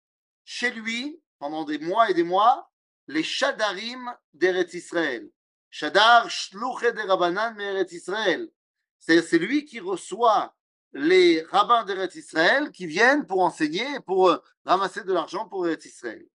[0.44, 2.72] chez lui, pendant des mois et des mois,
[3.08, 5.30] les Shadarim d'Eretz Israël.
[5.76, 7.58] Shadar Shluche de Rabbanan
[7.92, 8.50] Israël.
[8.98, 10.56] C'est lui qui reçoit
[10.94, 15.86] les rabbins d'Eretz Israël qui viennent pour enseigner, pour euh, ramasser de l'argent pour Eretz
[15.86, 16.26] Israël.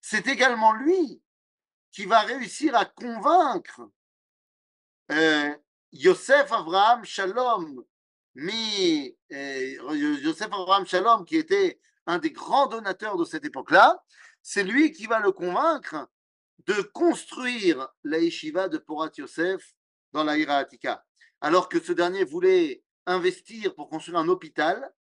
[0.00, 1.20] C'est également lui
[1.90, 3.80] qui va réussir à convaincre
[5.10, 5.52] euh,
[5.90, 7.84] Yosef Abraham Shalom,
[8.36, 14.00] euh, Yosef Abraham Shalom, qui était un des grands donateurs de cette époque-là,
[14.42, 16.08] c'est lui qui va le convaincre
[16.66, 19.74] de construire la de Porat Yosef
[20.12, 21.04] dans la Ira Atika.
[21.40, 24.92] Alors que ce dernier voulait investir pour construire un hôpital,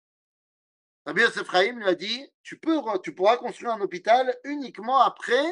[1.06, 5.46] Rabbi Yosef lui a dit tu, peux, tu pourras construire un hôpital uniquement après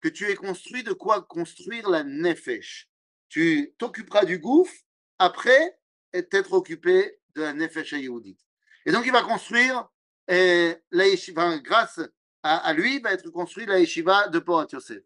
[0.00, 2.88] que tu aies construit de quoi construire la Nefesh.
[3.28, 4.74] Tu t'occuperas du gouffre
[5.18, 5.78] après
[6.12, 8.38] être occupé de la Nefesh Yehoudit.
[8.84, 9.88] Et donc il va construire,
[10.28, 12.00] et la yeshiva, grâce
[12.46, 15.02] à, lui, va être construit la yeshiva de Porat Yosef.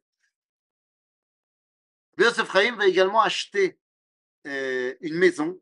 [2.19, 3.79] Yosef Chaim va également acheter
[4.47, 5.61] euh, une maison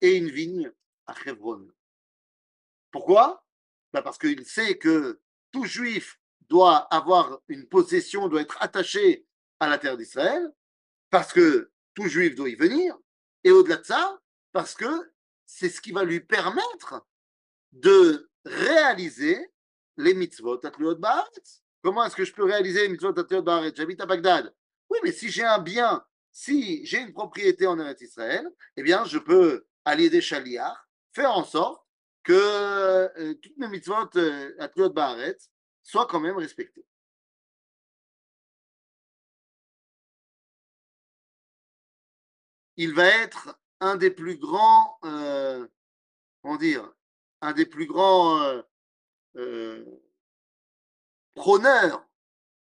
[0.00, 0.72] et une vigne
[1.06, 1.68] à Hebron.
[2.90, 3.44] Pourquoi?
[3.92, 9.26] Bah, Parce qu'il sait que tout juif doit avoir une possession, doit être attaché
[9.60, 10.52] à la terre d'Israël,
[11.10, 12.96] parce que tout juif doit y venir,
[13.44, 14.20] et au-delà de ça,
[14.52, 15.12] parce que
[15.46, 17.06] c'est ce qui va lui permettre
[17.72, 19.50] de réaliser
[19.98, 21.62] les mitzvot à Baaretz.
[21.82, 23.76] Comment est-ce que je peux réaliser les mitzvot à Baaretz?
[23.76, 24.54] J'habite à Bagdad.
[24.88, 29.04] Oui, mais si j'ai un bien, si j'ai une propriété en Eretz Israël, eh bien,
[29.04, 31.84] je peux aller des chaliards, faire en sorte
[32.22, 35.50] que euh, toutes mes mitzvot euh, à Tliot Baaretz
[35.82, 36.84] soient quand même respectées.
[42.76, 45.66] Il va être un des plus grands, euh,
[46.60, 46.88] dire,
[47.40, 48.62] un des plus grands
[49.38, 49.84] euh,
[51.34, 52.06] prôneurs.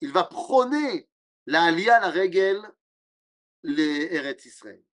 [0.01, 1.07] Il va prôner
[1.45, 2.61] la Aliyah, la Régel,
[3.63, 4.83] les Eretz Israël.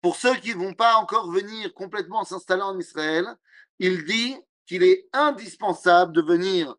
[0.00, 3.26] Pour ceux qui ne vont pas encore venir complètement s'installer en Israël,
[3.78, 4.36] il dit
[4.66, 6.76] qu'il est indispensable de venir.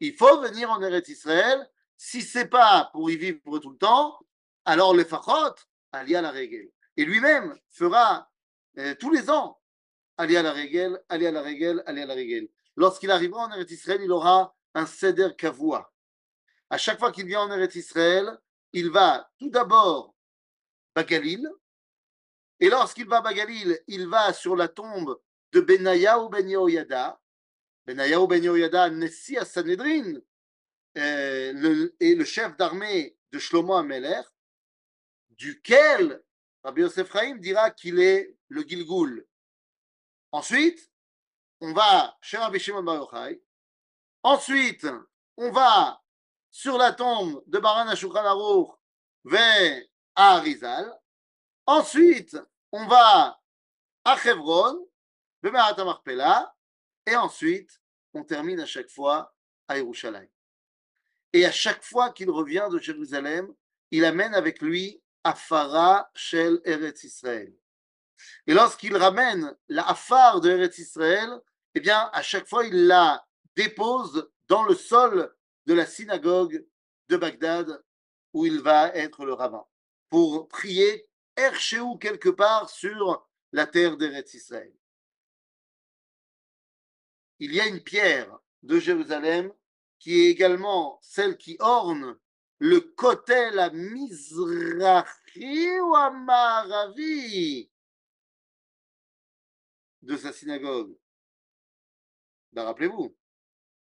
[0.00, 1.70] Il faut venir en Eretz Israël.
[1.96, 4.18] Si ce n'est pas pour y vivre tout le temps,
[4.64, 5.54] alors les Fachot,
[5.92, 6.70] Aliyah la Régel.
[6.96, 8.31] Et lui-même fera
[8.78, 9.60] euh, tous les ans
[10.16, 12.48] Aliyah la Régel, Aliyah la Régel, Aliyah la Régel.
[12.76, 15.92] Lorsqu'il arrivera en Eretz Israël, il aura un Seder Kavua.
[16.70, 18.38] À chaque fois qu'il vient en Eretz Israël,
[18.72, 20.14] il va tout d'abord
[20.94, 21.48] à Galil,
[22.60, 25.20] et lorsqu'il va à Galil, il va sur la tombe
[25.52, 27.20] de Benaya ou Ben Yehoyada,
[27.86, 30.20] Benaya ou Ben Yehoyada, Nessi à Sanhedrin,
[30.96, 34.22] euh, et le chef d'armée de Shlomo Ameler,
[35.30, 36.22] duquel
[36.64, 39.26] Rabbi Yosef Chaim dira qu'il est le Gilgul.
[40.30, 40.90] Ensuite,
[41.60, 43.12] on va chez Rabbi Shimon Bar.
[44.22, 44.86] Ensuite,
[45.36, 46.00] on va
[46.50, 48.78] sur la tombe de Baran Ashukran
[49.24, 49.82] vers
[50.14, 50.92] Arizal.
[51.66, 52.36] Ensuite,
[52.70, 53.40] on va
[54.04, 54.88] à Chevron,
[55.42, 56.54] Bemerat Marpella,
[57.06, 57.80] Et ensuite,
[58.14, 59.34] on termine à chaque fois
[59.66, 60.28] à Yerushalayim.
[61.32, 63.52] Et à chaque fois qu'il revient de Jérusalem,
[63.90, 67.54] il amène avec lui Afara Shel Eretz Israël.
[68.46, 71.30] Et lorsqu'il ramène la Afar de Eretz Israël,
[71.74, 75.34] eh bien, à chaque fois, il la dépose dans le sol
[75.66, 76.66] de la synagogue
[77.08, 77.82] de Bagdad
[78.32, 79.64] où il va être le rabbin
[80.08, 84.72] pour prier Erchéou quelque part sur la terre d'Eretz Israël.
[87.38, 89.52] Il y a une pierre de Jérusalem
[89.98, 92.18] qui est également celle qui orne
[92.62, 95.04] le côté la Mizrahi
[95.80, 97.68] ou Amaravi
[100.00, 100.96] de sa synagogue?
[102.52, 103.16] Ben, rappelez-vous,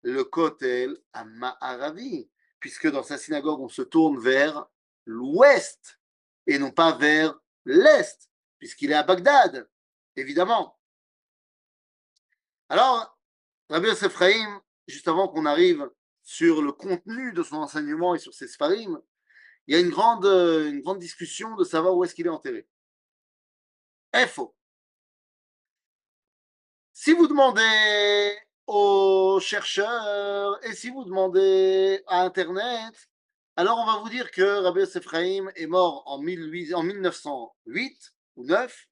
[0.01, 2.27] le Kotel à Ma'aravi,
[2.59, 4.65] puisque dans sa synagogue, on se tourne vers
[5.05, 5.99] l'ouest
[6.47, 9.69] et non pas vers l'est, puisqu'il est à Bagdad,
[10.15, 10.79] évidemment.
[12.69, 13.19] Alors,
[13.69, 14.19] Rabbi Yosef
[14.88, 15.88] juste avant qu'on arrive
[16.23, 18.99] sur le contenu de son enseignement et sur ses sfarim,
[19.67, 22.67] il y a une grande, une grande discussion de savoir où est-ce qu'il est enterré.
[24.27, 24.55] Faux.
[26.93, 33.09] Si vous demandez aux chercheurs et si vous demandez à Internet,
[33.55, 38.88] alors on va vous dire que Rabbi Yosef est mort en, 1908 ou 9,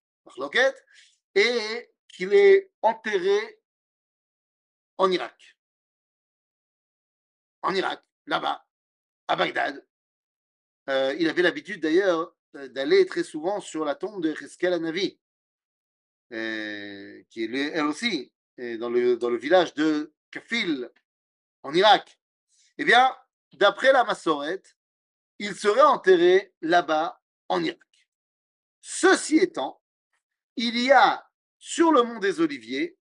[1.35, 3.59] et qu'il est enterré
[4.97, 5.57] en Irak.
[7.61, 8.65] En Irak, là-bas,
[9.27, 9.85] à Bagdad.
[10.89, 15.19] Euh, il avait l'habitude d'ailleurs euh, d'aller très souvent sur la tombe de Cheskel Anavi.
[16.33, 20.89] Euh, qui est elle aussi dans le, dans le village de Kafil,
[21.63, 22.19] en Irak.
[22.77, 23.15] Eh bien,
[23.53, 24.61] d'après la Massoret,
[25.39, 27.79] il serait enterré là-bas, en Irak.
[28.81, 29.81] Ceci étant,
[30.55, 32.97] il y a sur le mont des Oliviers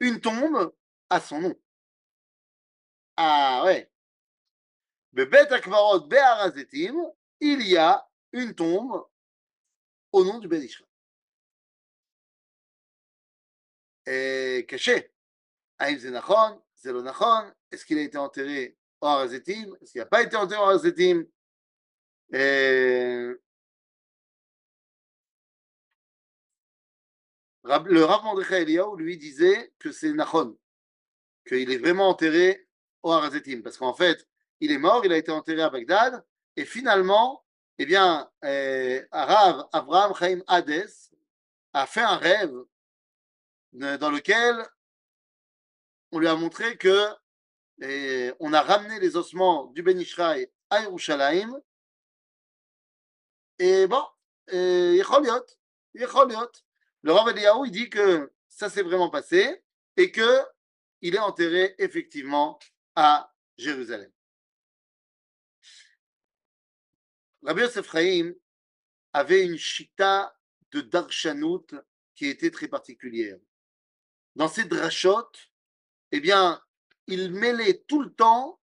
[0.00, 0.74] une tombe
[1.10, 1.60] à son nom.
[3.22, 3.86] Ah ouais.
[5.12, 6.96] Bebet Akvarot Be'arazetim,
[7.40, 9.06] il y a une tombe
[10.12, 10.66] au nom du Ben
[14.66, 15.12] caché.
[15.78, 20.36] Aïm Zenachon, Zelonachon, est-ce qu'il a été enterré au Harazetim Est-ce qu'il n'a pas été
[20.36, 21.26] enterré au Harazetim
[22.30, 23.38] Le
[27.64, 30.58] Rav Mordechai Eliyahu lui disait que c'est Nachon,
[31.46, 32.66] qu'il est vraiment enterré
[33.02, 34.26] au Harazetim, parce qu'en fait,
[34.60, 36.24] il est mort, il a été enterré à Bagdad,
[36.56, 37.44] et finalement,
[37.78, 40.90] eh bien, euh, Rav Avraham Chaim Hades
[41.72, 42.54] a fait un rêve
[43.72, 44.66] dans lequel
[46.12, 47.08] on lui a montré que
[48.40, 51.58] on a ramené les ossements du Ben Ishraï à Yerushalayim.
[53.58, 54.04] Et bon,
[54.48, 55.02] Le
[57.12, 59.62] Rav Eliyahu, il dit que ça s'est vraiment passé
[59.96, 60.40] et que
[61.00, 62.58] il est enterré effectivement
[62.94, 64.10] à Jérusalem.
[67.42, 67.94] Rabbi Yosef
[69.12, 70.36] avait une chita
[70.72, 71.66] de Darshanout
[72.14, 73.38] qui était très particulière
[74.36, 75.50] dans ces drachotes,
[76.12, 76.60] eh bien,
[77.06, 78.60] il mêlait tout le temps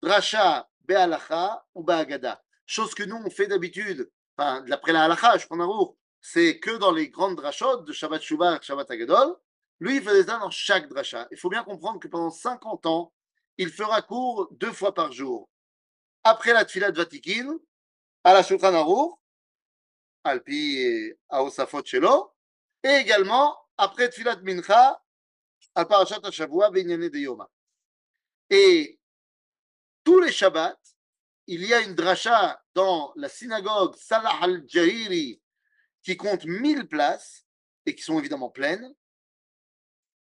[0.00, 2.42] dracha be'alacha ou be'agada.
[2.66, 6.76] Chose que nous, on fait d'habitude, enfin, d'après la halacha, je prends un c'est que
[6.76, 9.36] dans les grandes drachotes de Shabbat Shuvah Shabbat Agadol.
[9.80, 11.26] Lui, il faisait ça dans chaque dracha.
[11.32, 13.12] Il faut bien comprendre que pendant 50 ans,
[13.58, 15.48] il fera cours deux fois par jour.
[16.24, 17.58] Après la Tfilat Vatikin,
[18.24, 19.18] à la Shulchan Aruch,
[20.24, 22.32] Alpi Aosafot Shelo,
[22.82, 25.02] et également après Tfilat Mincha,
[25.74, 27.50] à Parashat Hashavua, Benyane de Yoma.
[28.50, 29.00] Et
[30.04, 30.78] tous les Shabbats,
[31.46, 35.40] il y a une dracha dans la synagogue Salah al-Jahiri
[36.02, 37.46] qui compte 1000 places
[37.86, 38.94] et qui sont évidemment pleines,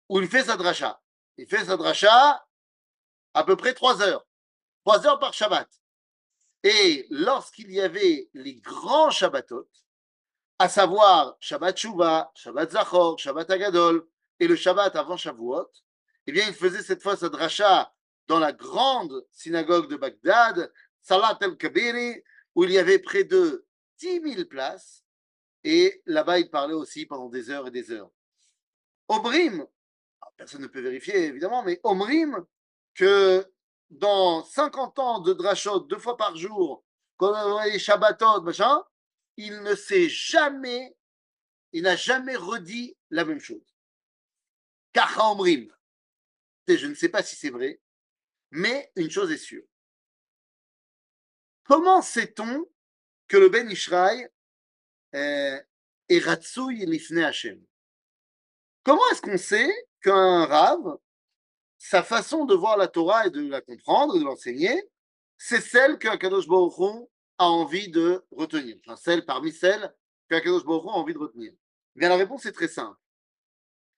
[0.10, 1.02] où il fait sa dracha.
[1.38, 2.46] Il fait sa dracha
[3.34, 4.26] à peu près 3 heures.
[4.86, 5.70] 3 heures par Shabbat.
[6.64, 9.68] Et lorsqu'il y avait les grands Shabbatot,
[10.60, 14.08] à savoir Shabbat Shuva, Shabbat Zachor, Shabbat Agadol
[14.40, 15.70] et le Shabbat avant Shavuot,
[16.28, 17.92] eh bien, il faisait cette fois sa dracha
[18.28, 22.22] dans la grande synagogue de Bagdad, Salat el-Kabiri,
[22.54, 23.66] où il y avait près de
[23.98, 25.04] 10 000 places,
[25.64, 28.12] et là-bas, il parlait aussi pendant des heures et des heures.
[29.08, 29.66] Omrim,
[30.38, 32.46] personne ne peut vérifier évidemment, mais Omrim,
[32.94, 33.52] que
[33.90, 36.84] dans 50 ans de drachot, deux fois par jour,
[37.18, 37.36] comme
[37.66, 38.84] les Shabbatot, machin,
[39.38, 40.96] il ne s'est jamais,
[41.72, 43.76] il n'a jamais redit la même chose.
[44.94, 45.72] Kacha Omrim.
[46.68, 47.82] Je ne sais pas si c'est vrai,
[48.52, 49.64] mais une chose est sûre.
[51.64, 52.66] Comment sait-on
[53.28, 54.28] que le Ben Ishraï
[55.12, 55.66] est
[56.10, 57.62] Ratsouy Lifne Hashem?
[58.84, 59.72] Comment est-ce qu'on sait
[60.02, 60.98] qu'un rave,
[61.84, 64.88] sa façon de voir la Torah et de la comprendre et de l'enseigner,
[65.36, 67.10] c'est celle que Akadosh Baruch
[67.40, 68.78] a envie de retenir.
[68.86, 69.92] Enfin, celle parmi celles
[70.30, 71.52] que Akadosh Baruch a envie de retenir.
[71.96, 73.00] Eh bien, la réponse est très simple.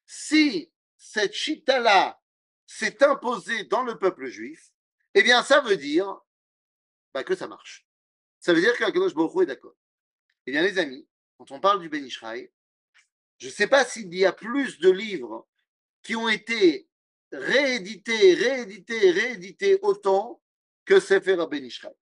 [0.06, 2.22] Si cette chita-là
[2.66, 4.72] s'est imposée dans le peuple juif,
[5.14, 6.22] eh bien, ça veut dire
[7.14, 7.86] bah, que ça marche.
[8.40, 9.76] Ça veut dire qu'Akadosh Baruch est d'accord.
[10.46, 11.06] Eh bien, les amis,
[11.38, 12.50] quand on parle du Ben Ishraï,
[13.40, 15.50] je ne sais pas s'il y a plus de livres
[16.02, 16.88] qui ont été
[17.34, 20.42] réédités, réédités, réédités autant
[20.86, 21.94] que Sefer Ben Ishraï.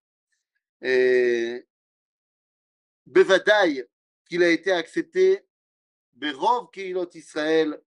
[0.82, 1.66] Et
[4.28, 5.46] qu'il a été accepté,
[6.14, 7.80] Berov Keilot Israël,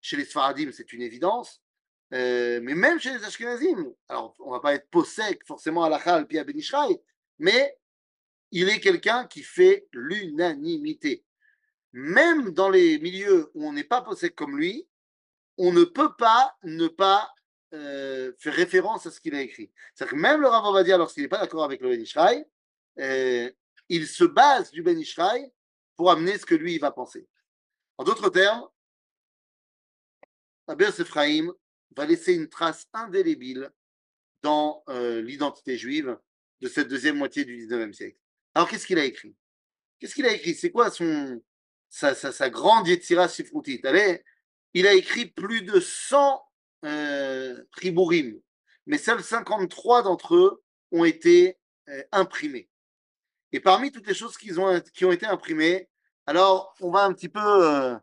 [0.00, 1.62] chez les Sfaradim, c'est une évidence,
[2.12, 5.88] euh, mais même chez les Ashkenazim, alors on ne va pas être possèque forcément à
[5.88, 6.58] la Chal puis à Ben
[7.38, 7.76] mais
[8.50, 11.24] il est quelqu'un qui fait l'unanimité.
[11.92, 14.88] Même dans les milieux où on n'est pas possède comme lui,
[15.62, 17.30] on ne peut pas ne pas
[17.74, 19.70] euh, faire référence à ce qu'il a écrit.
[19.94, 22.46] C'est-à-dire que même le Rav Ovadia, lorsqu'il n'est pas d'accord avec le Ben Ishraï,
[22.98, 23.50] euh,
[23.90, 25.52] il se base du Ben Ishraï
[25.96, 27.28] pour amener ce que lui il va penser.
[27.98, 28.66] En d'autres termes,
[30.66, 31.52] Abel Ephraim
[31.94, 33.70] va laisser une trace indélébile
[34.42, 36.18] dans euh, l'identité juive
[36.62, 38.16] de cette deuxième moitié du 19e siècle.
[38.54, 39.36] Alors, qu'est-ce qu'il a écrit?
[39.98, 40.54] Qu'est-ce qu'il a écrit?
[40.54, 41.42] C'est quoi son,
[41.90, 44.24] sa, sa, sa grande Yetzira Sifrutit Allez,
[44.74, 46.42] il a écrit plus de 100
[46.84, 47.62] euh,
[48.86, 50.62] mais seuls 53 d'entre eux
[50.92, 51.58] ont été
[51.88, 52.68] euh, imprimés.
[53.52, 55.88] Et parmi toutes les choses qui ont, été imprimées,
[56.26, 57.98] alors on va un petit peu, euh,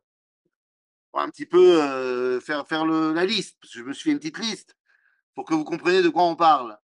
[1.53, 4.75] euh, faire, la liste, parce que je me suis fait une petite liste
[5.35, 6.77] pour que vous compreniez de quoi on parle.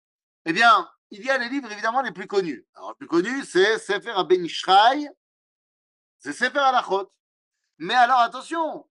[0.45, 2.67] Eh bien, il y a les livres évidemment les plus connus.
[2.75, 5.09] Alors, le plus connu, c'est Sefer Ben Ishraï,
[6.19, 7.11] c'est Sefer Alachot.
[7.79, 8.87] Mais alors, attention,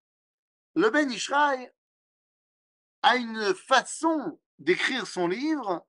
[0.80, 1.72] le Ben Ishraï
[3.02, 5.86] a une façon d'écrire son livre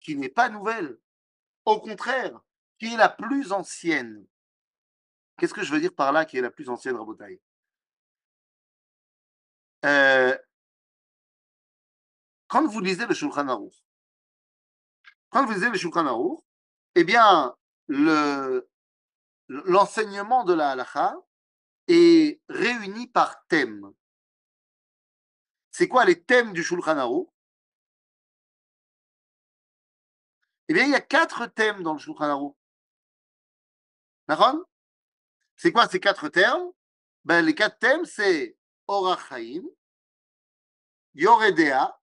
[0.00, 0.98] qui n'est pas nouvelle.
[1.64, 2.40] Au contraire,
[2.78, 4.26] qui est la plus ancienne.
[5.36, 7.40] Qu'est-ce que je veux dire par là qui est la plus ancienne, Rabotaï?
[9.86, 10.36] Euh,
[12.48, 13.82] Quand vous lisez le Shulchan Aruch,
[15.30, 16.40] quand vous lisez le Shulchan Aruch,
[16.96, 17.56] eh bien,
[19.48, 21.16] l'enseignement de la halacha
[21.88, 23.92] est réuni par thème.
[25.70, 27.28] C'est quoi les thèmes du Shulchan Aruch?
[30.68, 32.54] Eh bien, il y a quatre thèmes dans le Shulchan Aruch.
[35.56, 36.70] C'est quoi ces quatre termes
[37.24, 38.56] ben, Les quatre thèmes, c'est
[38.86, 39.62] Orach Chaim,
[41.14, 42.00] Yoredea,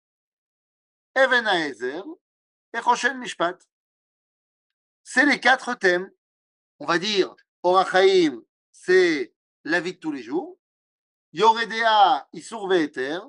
[1.15, 3.57] Even et Choshen Mishpat.
[5.03, 6.11] C'est les quatre thèmes.
[6.80, 9.34] On va dire, Orach Chaim, c'est
[9.68, 10.57] la vie de tous les jours.
[11.34, 13.20] Yoredea, Isur Ve'eter.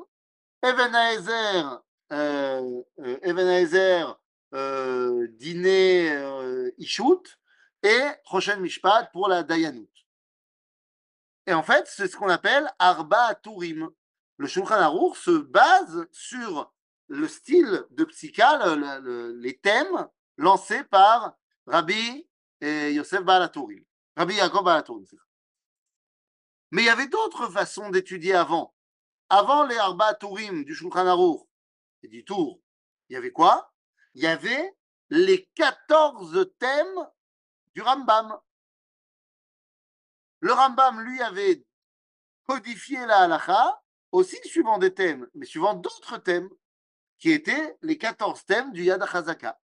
[0.63, 4.17] Even Haezer, euh, euh, Even
[4.55, 7.39] euh, dîner euh, Ishut
[7.83, 9.89] et Choshen Mishpat pour la Dayanut.
[11.47, 13.89] Et en fait, c'est ce qu'on appelle Arba Turim.
[14.37, 16.73] Le Shulchan Aruch se base sur
[17.09, 21.37] le style de psycha, les thèmes lancés par
[21.67, 22.27] Rabbi
[22.61, 23.85] et Yosef Balaturim.
[24.17, 25.07] Rabbi Yaakov Balaturim.
[26.71, 28.75] Mais il y avait d'autres façons d'étudier avant.
[29.31, 31.47] Avant les Arba Turim du Shulchan
[32.03, 32.61] et du Tour,
[33.09, 33.73] il y avait quoi?
[34.15, 34.77] Il y avait
[35.11, 37.09] les 14 thèmes
[37.75, 38.39] du Rambam.
[40.41, 41.65] Le Rambam, lui, avait
[42.47, 46.49] codifié la halacha, aussi suivant des thèmes, mais suivant d'autres thèmes,
[47.19, 49.59] qui étaient les 14 thèmes du Yad HaZaka.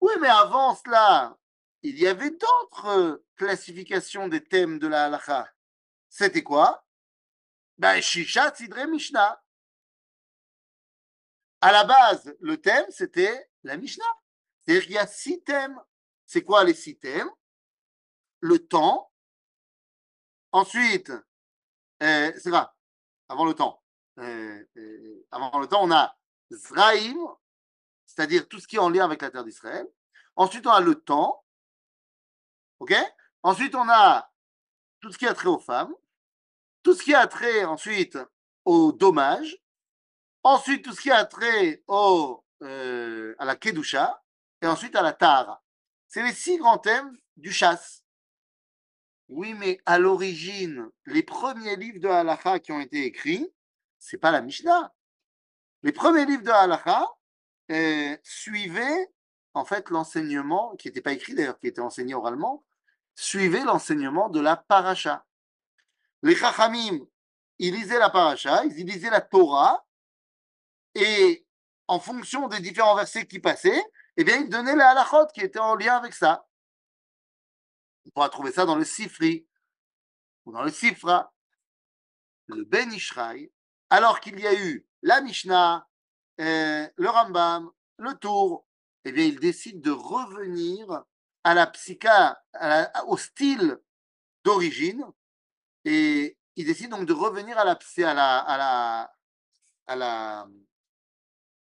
[0.00, 1.36] Oui, mais avant cela,
[1.82, 5.53] il y avait d'autres classifications des thèmes de la halacha.
[6.16, 6.86] C'était quoi?
[7.76, 9.42] Ben, Shisha Sidre Mishnah.
[11.60, 14.04] À la base, le thème, c'était la Mishnah.
[14.60, 15.76] C'est-à-dire qu'il y a six thèmes.
[16.24, 17.28] C'est quoi les six thèmes?
[18.38, 19.10] Le temps.
[20.52, 21.10] Ensuite,
[22.00, 22.76] euh, c'est là,
[23.28, 23.82] avant le temps.
[24.20, 26.16] Euh, euh, avant le temps, on a
[26.52, 27.18] Zraïm,
[28.06, 29.88] c'est-à-dire tout ce qui est en lien avec la terre d'Israël.
[30.36, 31.44] Ensuite, on a le temps.
[33.42, 34.30] Ensuite, on a
[35.00, 35.92] tout ce qui a trait aux femmes.
[36.84, 38.16] Tout ce qui a trait ensuite
[38.64, 39.58] au dommage.
[40.44, 44.22] Ensuite, tout ce qui a trait au, euh, à la Kedusha.
[44.62, 45.62] Et ensuite à la Tahara.
[46.06, 48.04] C'est les six grands thèmes du chasse.
[49.28, 53.52] Oui, mais à l'origine, les premiers livres de Halacha qui ont été écrits,
[53.98, 54.92] c'est pas la Mishnah.
[55.82, 57.08] Les premiers livres de Halacha
[57.70, 59.10] euh, suivaient
[59.54, 62.64] en fait l'enseignement, qui n'était pas écrit d'ailleurs, qui était enseigné oralement,
[63.14, 65.24] suivaient l'enseignement de la paracha.
[66.24, 67.06] Les Chachamim
[67.58, 69.86] il lisait la paracha, il lisait la Torah,
[70.94, 71.46] et
[71.86, 73.84] en fonction des différents versets qui passaient,
[74.16, 76.46] eh bien, il donnait la halachot qui était en lien avec ça.
[78.06, 79.46] On pourra trouver ça dans le Sifri,
[80.44, 81.32] ou dans le Sifra,
[82.46, 83.52] le Ben Ishraï,
[83.90, 85.86] alors qu'il y a eu la Mishnah,
[86.40, 88.66] euh, le Rambam, le Tour,
[89.04, 91.04] eh bien, de revenir
[91.44, 92.42] à la psycha,
[93.06, 93.78] au style
[94.42, 95.04] d'origine,
[95.84, 99.14] et il décide donc de revenir à la, à la, à la,
[99.86, 100.48] à la,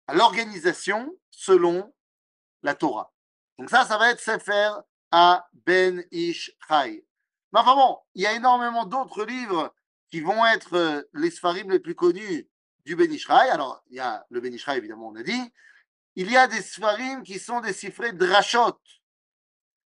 [0.07, 1.93] à l'organisation selon
[2.61, 3.11] la Torah.
[3.57, 4.71] Donc ça, ça va être Sefer
[5.11, 7.05] à Ben Ish Chai.
[7.51, 9.73] Mais enfin bon, il y a énormément d'autres livres
[10.09, 12.49] qui vont être euh, les Sfarim les plus connus
[12.85, 13.49] du Ben Ishraï.
[13.49, 15.53] Alors, il y a le Ben Ishraï, évidemment, on a dit.
[16.15, 18.79] Il y a des Sfarim qui sont des chiffrés drachot.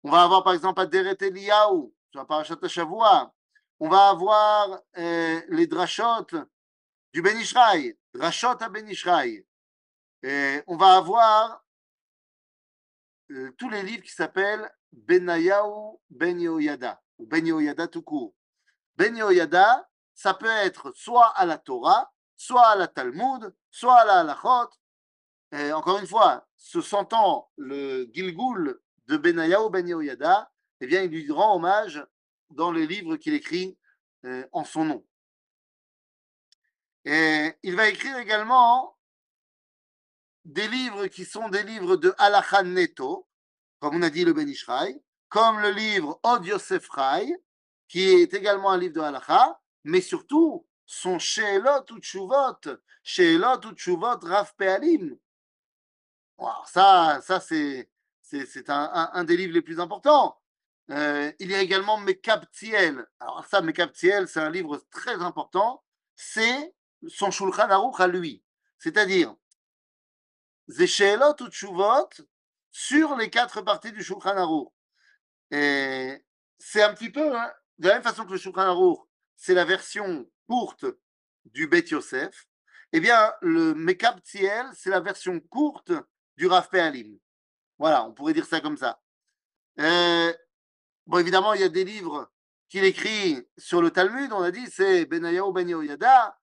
[0.03, 3.33] On va avoir par exemple Aderet Eliyahu, sur la Parashat Shavua.
[3.81, 6.27] On va avoir euh, les drachot
[7.13, 9.45] du Ben Ishraï, drachot à Ben Ishraï.
[10.67, 11.63] on va avoir
[13.31, 18.33] euh, tous les livres qui s'appellent Benayahu Ben Yoyada, ou Ben Yoyada tout court.
[18.97, 24.05] Ben Yoyada, ça peut être soit à la Torah, soit à la Talmud, soit à
[24.05, 24.69] la Halachot.
[25.73, 28.77] Encore une fois, se sentant le Gilgul
[29.07, 30.51] de Benayahu Ben Yoyada,
[30.81, 32.05] eh bien, il lui rend hommage
[32.49, 33.77] dans les livres qu'il écrit
[34.25, 35.05] euh, en son nom.
[37.05, 38.97] Et il va écrire également
[40.45, 43.27] des livres qui sont des livres de Halakha Neto,
[43.79, 46.87] comme on a dit le Ben Ishraï, comme le livre Od Yosef
[47.87, 52.59] qui est également un livre de Halakha, mais surtout son Sheelot ou Tshuvot,
[53.03, 55.17] Sheelot ou Tshuvot Rav Pealim.
[56.65, 57.89] ça, ça c'est,
[58.21, 60.38] c'est, un, des livres les plus importants.
[60.91, 63.05] Euh, il y a également Mekabtiel.
[63.19, 65.83] Alors ça, Mekabtiel, c'est un livre très important.
[66.15, 66.73] C'est
[67.07, 68.43] son Shulchan Aruch à lui.
[68.79, 69.35] C'est-à-dire,
[70.67, 72.09] Zeshelot ou Tshuvot
[72.71, 74.69] sur les quatre parties du Shulchan Aruch.
[75.51, 78.99] C'est un petit peu, hein, de la même façon que le Shulchan Aruch,
[79.35, 80.85] c'est la version courte
[81.45, 82.47] du Bet Yosef,
[82.91, 85.91] eh bien, le Mekab Tziel, c'est la version courte
[86.35, 87.17] du Rav Pealim.
[87.77, 89.01] Voilà, on pourrait dire ça comme ça.
[89.79, 90.33] Euh,
[91.09, 92.31] bon, évidemment, il y a des livres
[92.69, 96.39] qu'il écrit sur le Talmud, on a dit, c'est Benayahu Ben Yoyada.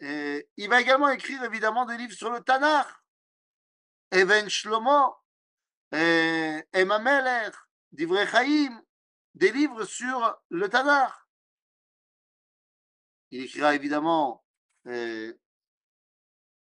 [0.00, 2.86] il va également écrire évidemment des livres sur le Tanakh.
[4.12, 5.16] Even Shlomo,
[5.90, 7.50] Emma Meler,
[7.90, 8.80] Divrei Chaim,
[9.34, 11.12] des livres sur le Tanakh.
[13.32, 14.44] Il écrira évidemment
[14.86, 15.34] euh,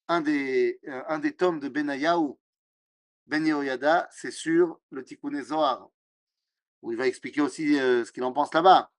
[0.06, 2.34] un, des, euh, un des tomes de Benayahu,
[3.26, 5.90] Ben Yehoyada, c'est sur le Tikkun Zohar,
[6.82, 8.90] où il va expliquer aussi euh, ce qu'il en pense là-bas.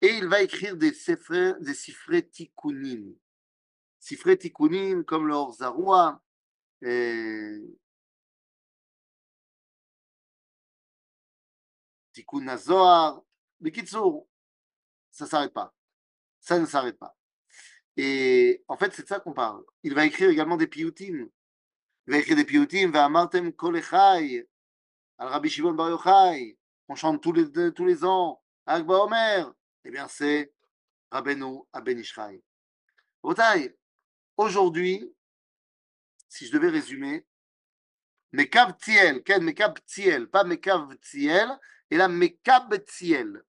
[0.00, 3.14] Et il va écrire des sifrés, des sifrés tikkunim.
[4.00, 6.20] Tikkunim comme le Orzaroua,
[12.12, 13.22] Tikkun Zohar,
[13.60, 14.24] Bikitsur,
[15.10, 15.74] ça ne s'arrête pas.
[16.40, 17.16] Ça ne s'arrête pas.
[17.96, 19.64] Et en fait, c'est de ça qu'on parle.
[19.82, 21.28] Il va écrire également des piyutim.
[22.06, 24.48] Il va écrire des piyutim, va amartem kolechai,
[25.18, 26.57] al Rabbi Shimon Bar Yochai,
[26.88, 29.52] on chante tous les, tous les ans, Agba Omer.
[29.84, 30.52] Eh bien, c'est
[31.10, 32.42] Rabbeinu Aben Ishraï.
[34.36, 35.14] Aujourd'hui,
[36.28, 37.26] si je devais résumer,
[38.32, 41.48] Mekav Tziel, quel Mekav Tziel, pas Mekav Tziel,
[41.90, 43.42] et là Mekab Tziel.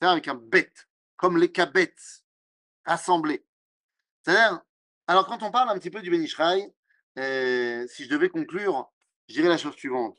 [0.00, 2.22] C'est avec un bête comme les kabetz
[2.84, 3.44] rassemblés.
[4.22, 4.60] C'est-à-dire,
[5.06, 6.24] alors quand on parle un petit peu du Ben
[7.18, 8.92] euh, si je devais conclure,
[9.28, 10.18] je dirais la chose suivante.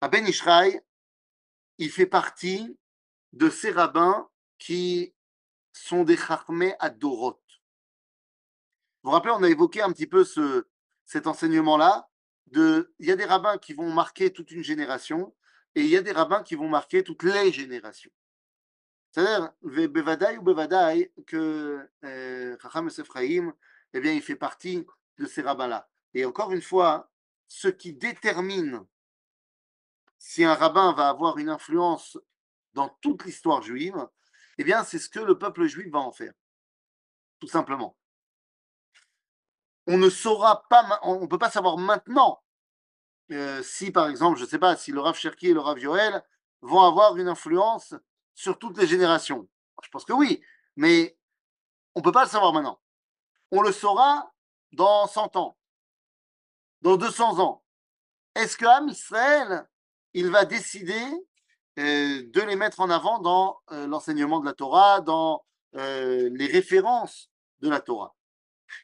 [0.00, 0.24] À Ben
[1.78, 2.76] il fait partie
[3.32, 5.14] de ces rabbins qui
[5.72, 7.40] sont des charmés à Dorot.
[9.02, 10.66] Vous vous rappelez, on a évoqué un petit peu ce,
[11.06, 12.08] cet enseignement-là.
[12.52, 15.34] Il y a des rabbins qui vont marquer toute une génération
[15.74, 18.10] et il y a des rabbins qui vont marquer toutes les générations.
[19.10, 23.54] C'est-à-dire, Bevadaï ou Bevadaï, que euh, Chacham Chaim,
[23.94, 24.86] eh bien, il fait partie
[25.18, 25.88] de ces rabbins-là.
[26.14, 27.10] Et encore une fois,
[27.46, 28.84] ce qui détermine
[30.18, 32.18] si un rabbin va avoir une influence
[32.74, 33.96] dans toute l'histoire juive,
[34.58, 36.32] eh bien, c'est ce que le peuple juif va en faire.
[37.38, 37.96] Tout simplement.
[39.86, 42.42] On ne saura pas, on ne peut pas savoir maintenant
[43.30, 45.78] euh, si, par exemple, je ne sais pas, si le Rav Cherki et le Rav
[45.78, 46.24] Joël
[46.62, 47.94] vont avoir une influence
[48.34, 49.48] sur toutes les générations
[49.82, 50.42] Je pense que oui,
[50.76, 51.18] mais
[51.94, 52.80] on ne peut pas le savoir maintenant.
[53.50, 54.32] On le saura
[54.72, 55.58] dans 100 ans,
[56.82, 57.62] dans 200 ans.
[58.34, 59.68] Est-ce que Am Israël,
[60.14, 61.02] il va décider
[61.78, 65.44] euh, de les mettre en avant dans euh, l'enseignement de la Torah, dans
[65.76, 67.30] euh, les références
[67.60, 68.16] de la Torah.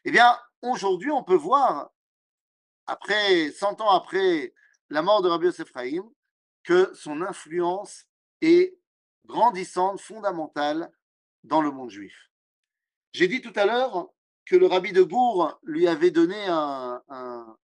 [0.05, 1.89] Eh bien, aujourd'hui, on peut voir,
[2.87, 4.53] après 100 ans après
[4.89, 5.71] la mort de Rabbi Yosef
[6.63, 8.05] que son influence
[8.41, 8.77] est
[9.25, 10.89] grandissante, fondamentale
[11.43, 12.31] dans le monde juif.
[13.11, 14.09] J'ai dit tout à l'heure
[14.45, 17.57] que le rabbi de Gour lui avait donné un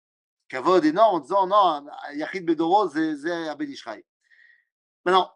[0.52, 4.04] kavod énorme en disant non, Yachid Bedoro, c'est Abed Ishraï.
[5.06, 5.32] Maintenant,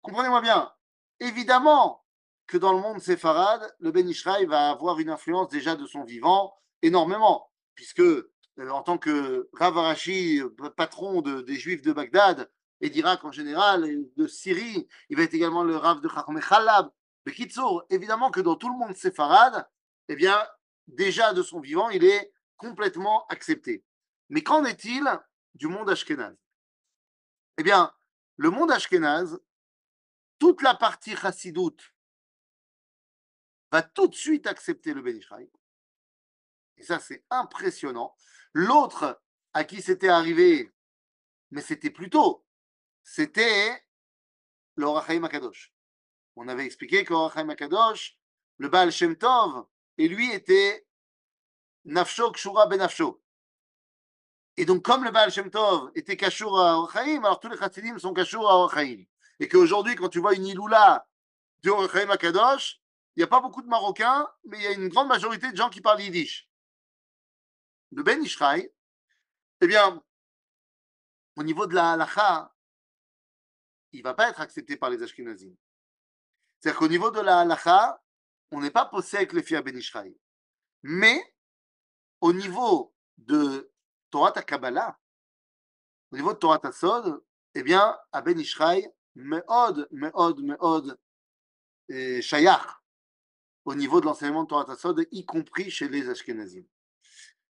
[0.00, 0.72] comprenez-moi bien,
[1.18, 2.04] évidemment
[2.46, 4.08] que dans le monde séfarade, le Ben
[4.46, 8.24] va avoir une influence déjà de son vivant énormément, puisque euh,
[8.70, 9.74] en tant que Rav
[10.76, 12.48] patron des Juifs de Bagdad
[12.80, 16.40] et d'Irak en général, et de Syrie, il va être également le Rav de Chacham
[16.40, 16.90] Chalab.
[17.26, 19.66] Mais Kitsour, évidemment que dans tout le monde séfarade,
[20.06, 20.38] eh bien,
[20.86, 23.84] déjà de son vivant, il est complètement accepté.
[24.28, 25.04] Mais qu'en est-il
[25.54, 26.36] du monde ashkénaze?
[27.58, 27.92] Eh bien,
[28.36, 29.40] le monde ashkénaze,
[30.38, 31.92] toute la partie chassidoute
[33.72, 35.50] va tout de suite accepter le Benishraï.
[36.76, 38.14] Et ça, c'est impressionnant.
[38.52, 39.20] L'autre
[39.52, 40.72] à qui c'était arrivé,
[41.50, 42.46] mais c'était plus tôt,
[43.02, 43.84] c'était
[44.76, 45.72] l'Orachaim Akadosh.
[46.36, 48.16] On avait expliqué qu'Orachaim Akadosh,
[48.58, 49.66] le Baal Shem Tov,
[49.96, 50.86] et lui était
[51.84, 53.22] Nafsho Kshura Benafsho.
[54.58, 57.96] Et donc, comme le Baal Shem Tov était Kashur à Orchaim, alors tous les Chassidim
[57.96, 59.04] sont Kashur à Orchaim.
[59.38, 61.06] Et qu'aujourd'hui, quand tu vois une Iloula
[61.62, 62.82] de Orchaim à Kadosh,
[63.14, 65.56] il n'y a pas beaucoup de Marocains, mais il y a une grande majorité de
[65.56, 66.50] gens qui parlent Yiddish.
[67.92, 68.68] Le Ben Ishraï,
[69.60, 70.02] eh bien,
[71.36, 72.52] au niveau de la halacha,
[73.92, 75.54] il ne va pas être accepté par les Ashkenazim.
[76.58, 78.02] C'est-à-dire qu'au niveau de la halacha,
[78.50, 80.18] on n'est pas posé avec les filles à Ben Ishraï.
[80.82, 81.22] Mais
[82.20, 83.70] au niveau de
[84.10, 84.98] Torah Kabbalah,
[86.10, 87.22] au niveau de Torah Sod,
[87.54, 90.98] eh bien, à Ben Ishraï, me'od, me'od, me'od,
[92.20, 92.80] shayach,
[93.64, 96.64] au niveau de l'enseignement de Torah Sod, y compris chez les Ashkenazim.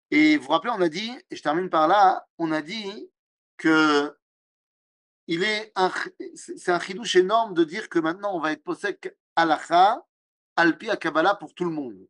[0.09, 3.09] Et vous vous rappelez, on a dit, et je termine par là, on a dit
[3.57, 4.17] que
[5.27, 5.71] il est
[6.35, 8.99] c'est un chidouche énorme de dire que maintenant on va être possède
[9.35, 10.05] alacha,
[10.57, 12.05] alpi à Kabbalah pour tout le monde.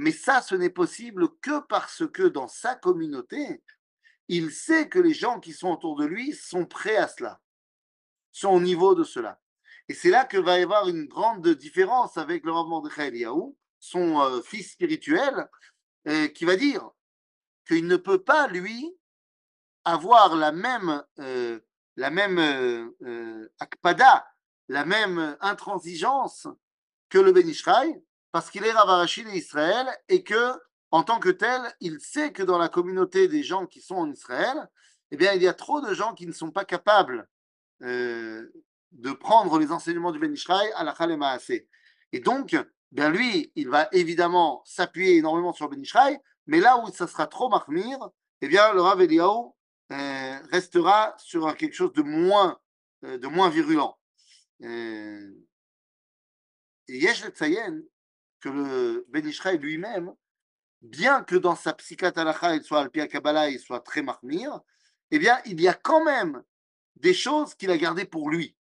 [0.00, 3.62] Mais ça, ce n'est possible que parce que dans sa communauté,
[4.28, 7.38] il sait que les gens qui sont autour de lui sont prêts à cela,
[8.32, 9.42] sont au niveau de cela.
[9.90, 13.54] Et c'est là que va y avoir une grande différence avec le Rav de Eliyahu,
[13.78, 15.50] son euh, fils spirituel,
[16.08, 16.88] euh, qui va dire
[17.68, 18.96] qu'il ne peut pas, lui,
[19.84, 21.60] avoir la même, euh,
[21.96, 22.94] la même
[23.58, 24.26] akpada,
[24.68, 26.48] la même intransigeance
[27.10, 27.52] que le Ben
[28.32, 30.52] parce qu'il est Ravarashi d'Israël et que,
[30.90, 34.10] en tant que tel, il sait que dans la communauté des gens qui sont en
[34.10, 34.68] Israël,
[35.10, 37.28] eh bien, il y a trop de gens qui ne sont pas capables
[37.82, 38.48] euh,
[38.92, 41.52] de prendre les enseignements du Ben Ishraï à la Khalemaase.
[42.12, 42.56] Et donc,
[42.92, 47.26] bien lui, il va évidemment s'appuyer énormément sur Ben Ishraï, mais là où ça sera
[47.26, 47.98] trop marmire,
[48.40, 49.50] eh bien, le Rav Eliyahu
[49.92, 52.58] euh, restera sur quelque chose de moins,
[53.04, 53.98] euh, de moins virulent.
[54.62, 55.30] Euh,
[56.88, 56.98] et
[58.40, 60.14] que le Ben Ishraï lui-même,
[60.82, 64.60] bien que dans sa psychatalacha, il soit al Kabbalah, il soit très marmir,
[65.10, 66.42] eh bien, il y a quand même
[66.96, 68.56] des choses qu'il a gardées pour lui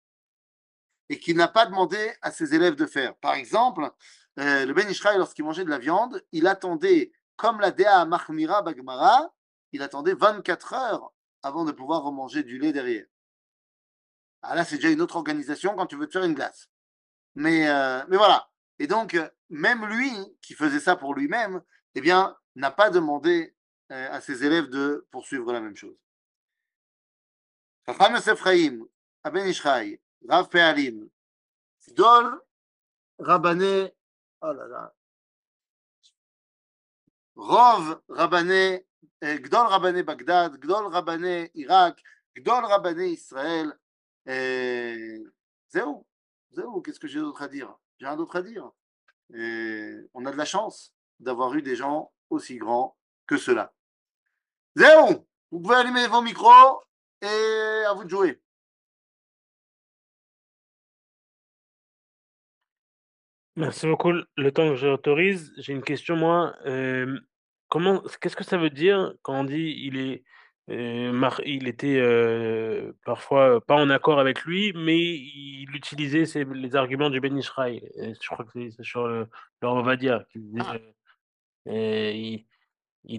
[1.08, 3.14] et qu'il n'a pas demandé à ses élèves de faire.
[3.16, 3.90] Par exemple,
[4.38, 8.62] euh, le Ben Ishraï, lorsqu'il mangeait de la viande, il attendait, comme la Dea Mahmira
[8.62, 9.32] Bagmara,
[9.72, 11.12] il attendait 24 heures
[11.42, 13.06] avant de pouvoir remanger du lait derrière.
[14.42, 16.68] Ah là, c'est déjà une autre organisation quand tu veux te faire une glace.
[17.34, 18.48] Mais, euh, mais voilà.
[18.78, 19.16] Et donc,
[19.48, 20.12] même lui,
[20.42, 21.62] qui faisait ça pour lui-même,
[21.94, 23.54] eh bien, n'a pas demandé
[23.92, 25.96] euh, à ses élèves de poursuivre la même chose.
[27.86, 28.80] Chacham Yosef Chaim,
[29.22, 31.08] Aben Ishchai, Rav Pealim,
[31.88, 32.40] Gdol
[33.18, 33.94] Rabbané,
[34.40, 34.94] oh là là,
[37.36, 38.84] Rov Rabbané,
[39.22, 42.02] euh, Gdol Rabbané Bagdad, Gdol Rabbané Irak,
[42.34, 43.72] Gdol Rabbané Israël,
[45.68, 46.04] Zéou,
[46.50, 47.78] Zéou, qu'est-ce que j'ai d'autre à dire?
[47.98, 48.70] J'ai rien d'autre à dire.
[49.34, 53.72] Et on a de la chance d'avoir eu des gens aussi grands que cela.
[54.76, 56.82] Zéo, vous pouvez allumer vos micros
[57.22, 58.40] et à vous de jouer.
[63.56, 64.12] Merci beaucoup.
[64.12, 66.54] Le temps que j'autorise, j'ai une question moi.
[66.66, 67.18] Euh,
[67.68, 70.24] comment, qu'est-ce que ça veut dire quand on dit il est
[70.68, 72.02] il était
[73.04, 77.88] parfois pas en accord avec lui, mais il utilisait les arguments du Ben Ishraï.
[77.96, 79.28] Je crois que c'est sur le,
[79.62, 80.24] le va dire.
[80.60, 80.76] Ah.
[81.66, 82.44] il,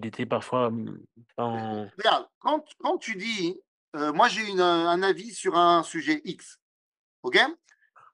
[0.05, 0.99] était parfois mmh,
[1.37, 1.87] en...
[1.97, 3.59] Regarde, quand, quand tu dis,
[3.93, 6.59] moi j'ai un avis sur un sujet X,
[7.23, 7.39] ok?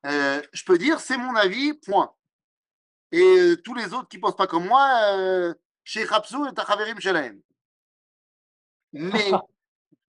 [0.06, 2.14] Je peux dire c'est mon avis, point.
[3.12, 5.54] et euh, tous les autres qui pensent pas comme moi, euh,
[5.84, 7.42] chez Rapsou et Tachaverim Shalem.
[8.94, 9.32] Mais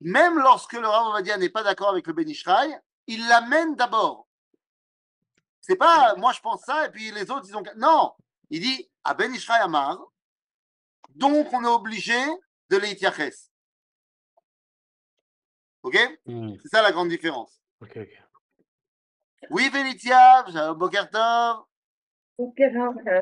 [0.01, 4.29] même lorsque le Rav Ovadia n'est pas d'accord avec le Benishraï, il l'amène d'abord.
[5.61, 7.63] C'est pas moi je pense ça et puis les autres ils ont.
[7.77, 8.13] Non,
[8.51, 9.99] il dit à Benishraï Amar,
[11.15, 12.19] donc on est obligé
[12.71, 13.49] de les tiaches.
[15.83, 15.97] Ok?
[16.27, 17.61] Hmm, C'est ça la grande différence.
[17.81, 18.23] Ok, ok.
[19.51, 21.65] Oui, Vélitia, Boker Tov.
[22.39, 23.21] Ok, Rav, euh,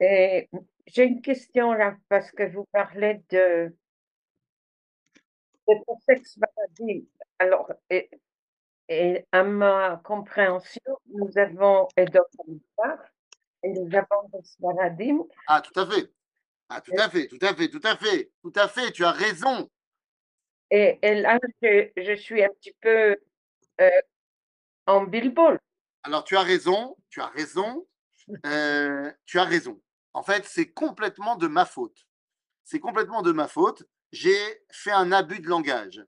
[0.00, 0.50] et
[0.86, 3.74] J'ai une question là, parce que vous parlez de,
[5.68, 7.08] de contexte maladie.
[7.38, 8.10] Alors, et,
[8.88, 12.98] et à ma compréhension, nous avons Edom Hamidbar
[13.62, 15.24] et nous avons Svaradim.
[15.46, 16.12] Ah, tout à fait.
[16.68, 19.12] Ah, tout à fait, tout à fait, tout à fait, tout à fait, tu as
[19.12, 19.70] raison.
[20.70, 23.16] Et, et là, je, je suis un petit peu
[23.80, 23.90] euh,
[24.86, 25.58] en billboard.
[26.02, 27.86] Alors, tu as raison, tu as raison,
[28.46, 29.80] euh, tu as raison.
[30.14, 32.06] En fait, c'est complètement de ma faute.
[32.64, 33.84] C'est complètement de ma faute.
[34.12, 36.04] J'ai fait un abus de langage.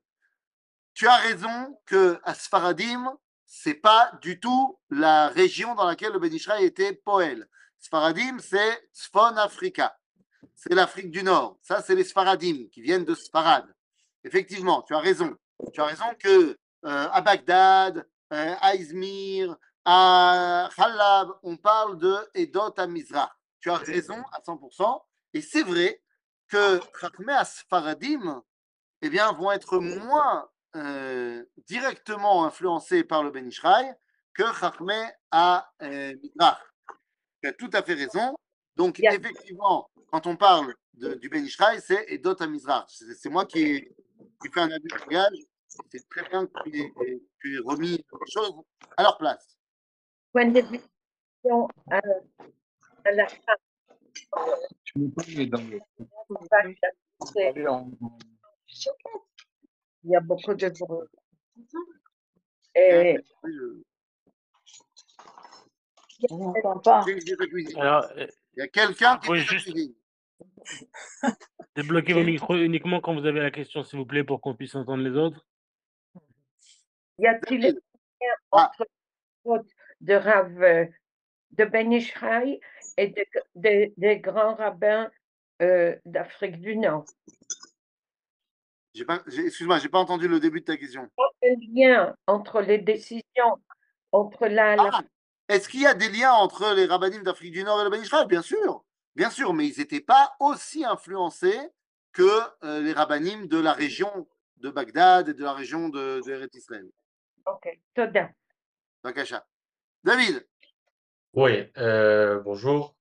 [0.93, 6.33] Tu as raison que à Sfaradim, c'est pas du tout la région dans laquelle le
[6.33, 7.49] Israël était Poel.
[7.79, 9.97] Sfaradim, c'est Sfon Africa.
[10.55, 11.57] C'est l'Afrique du Nord.
[11.61, 13.65] Ça, c'est les Sfaradim qui viennent de Sfarad.
[14.23, 15.35] Effectivement, tu as raison.
[15.73, 22.15] Tu as raison que euh, à Bagdad, euh, à Izmir, à Khalab, on parle de
[22.35, 23.35] Edot à Mizrah.
[23.59, 25.01] Tu as raison à 100%.
[25.33, 26.01] Et c'est vrai
[26.47, 28.43] que Chachmé à Sfaradim
[29.01, 33.93] eh bien, vont être moins euh, directement influencés par le Ben Ishraï
[34.33, 36.59] que Chachmé à euh, Mizrah.
[37.41, 38.35] Tu as tout à fait raison.
[38.75, 42.85] Donc, effectivement, quand on parle de- du Ben Ishraï, c'est Edot à.
[42.89, 43.95] C'est moi qui ai,
[44.41, 45.37] qui ai fait un abus de langage.
[45.91, 48.53] C'est très bien que tu aies, tu aies remis les choses
[48.97, 49.57] à leur place.
[53.15, 53.53] La fin,
[54.83, 55.79] Tu me parles dans le.
[60.03, 61.07] il y a beaucoup de bruit.
[62.75, 63.17] Et
[66.29, 67.05] On n'entend pas.
[67.77, 69.95] Alors, euh, Il y a quelqu'un qui Oui, fait ta juste- cuisine.
[71.75, 74.75] débloquez vos micros uniquement quand vous avez la question, s'il vous plaît, pour qu'on puisse
[74.75, 75.45] entendre les autres.
[77.19, 77.75] y a-t-il un David,
[78.21, 78.71] lien Ah.
[79.45, 79.65] entre
[80.01, 80.85] de Rav euh,
[81.51, 82.59] de Ben Ishraï
[82.97, 83.25] et de-
[83.55, 85.09] de- des grands rabbins
[85.61, 87.05] euh, d'Afrique du Nord
[89.37, 91.09] Excuse-moi, j'ai pas entendu le début de ta question.
[91.73, 93.61] Lien entre les décisions
[94.11, 95.03] entre la, la- Ah,
[95.49, 98.01] Est-ce qu'il y a des liens entre les rabbinim d'Afrique du Nord et le Ben
[98.01, 98.85] Israël Bien sûr,
[99.15, 101.59] bien sûr, mais ils n'étaient pas aussi influencés
[102.13, 102.23] que
[102.63, 104.27] euh, les rabbinim de la région
[104.57, 106.89] de Bagdad et de la région de, de Israël.
[107.45, 108.31] Ok, Toda.
[110.03, 110.47] David,
[111.35, 112.95] Oui, euh, bonjour.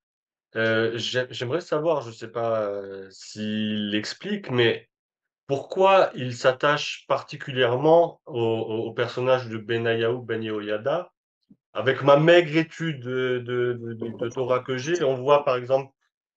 [0.57, 4.89] Euh, j'ai- j'aimerais savoir, je ne sais pas euh, s'il explique, mais
[5.47, 11.13] pourquoi il s'attache particulièrement au, personnage de Benayahu Ben Yehoyada.
[11.75, 15.93] Avec ma maigre étude de, Torah que j'ai, on voit par exemple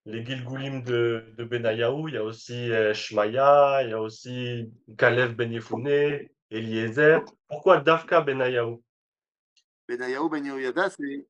[0.05, 5.35] les Gilgulim de, de Benayahu, il y a aussi Shmaya, il y a aussi Kalev
[5.35, 7.21] Ben Yefune, Eliezer.
[7.47, 8.83] Pourquoi Dafka Benayahu?
[9.87, 11.27] Benayahu Ben Yehoyada, c'est,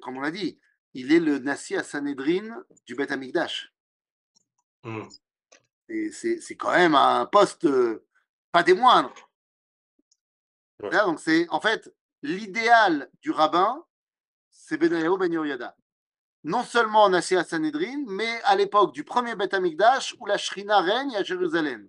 [0.00, 0.58] comme on l'a dit,
[0.94, 3.72] il est le Nassi à Sanhedrin du Beth Amikdash.
[4.82, 5.02] Hmm.
[5.88, 8.06] Et c'est c'est quand même un poste euh,
[8.52, 9.14] pas des moindres.
[10.82, 10.90] Ouais.
[10.90, 11.92] Là, donc c'est en fait
[12.22, 13.84] l'idéal du rabbin,
[14.50, 15.76] c'est Benayahu Ben Yehoyada.
[16.42, 20.80] Non seulement en Assia Sanhedrin, mais à l'époque du premier Beth Amikdash où la Shrina
[20.80, 21.88] règne à Jérusalem.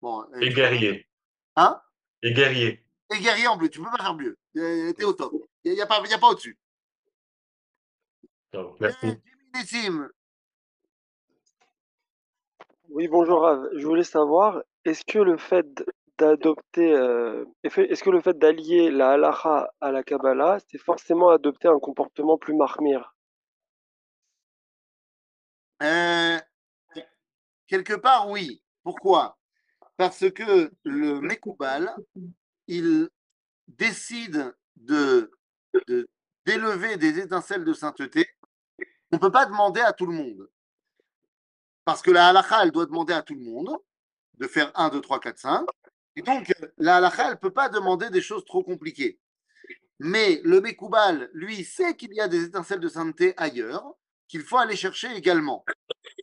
[0.00, 1.08] Bon, euh, Et guerrier.
[1.56, 1.80] Hein?
[2.22, 2.84] Et guerrier.
[3.14, 4.36] Et guerrier en bleu, tu peux pas faire mieux.
[4.56, 5.32] Euh, T'es au top.
[5.64, 6.58] Il n'y a, pas- y a pas au-dessus.
[8.54, 8.70] Euh,
[9.54, 9.88] Merci.
[12.88, 13.68] Oui, bonjour Rav.
[13.76, 15.66] Je voulais savoir, est-ce que le fait
[16.18, 21.68] d'adopter, euh, est-ce que le fait d'allier la halacha à la Kabbalah, c'est forcément adopter
[21.68, 23.14] un comportement plus mahmir?
[25.82, 26.38] Euh,
[27.66, 28.62] quelque part, oui.
[28.82, 29.38] Pourquoi?
[29.96, 31.94] Parce que le Mekoubal,
[32.72, 33.08] il
[33.68, 35.30] décide de
[36.44, 38.26] d'élever des étincelles de sainteté.
[39.12, 40.50] On ne peut pas demander à tout le monde.
[41.84, 43.76] Parce que la halakha, elle doit demander à tout le monde
[44.38, 45.66] de faire 1, 2, 3, 4, 5.
[46.16, 49.18] Et donc, la halakha, elle ne peut pas demander des choses trop compliquées.
[49.98, 53.94] Mais le Mekoubal, lui, sait qu'il y a des étincelles de sainteté ailleurs,
[54.28, 55.64] qu'il faut aller chercher également.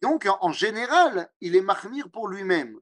[0.02, 2.78] Donc, en, général, il est mahmir pour lui-même.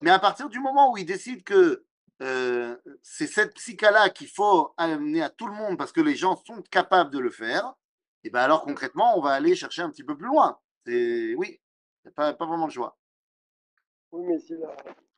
[0.00, 1.85] Mais à partir du moment où il décide que
[2.22, 6.36] euh, c'est cette psycha-là qu'il faut amener à tout le monde parce que les gens
[6.46, 7.74] sont capables de le faire,
[8.24, 10.58] Et bien alors concrètement, on va aller chercher un petit peu plus loin.
[10.86, 11.60] C'est oui,
[12.04, 12.98] c'est pas, pas vraiment le choix.
[14.12, 14.76] Oui, mais si la,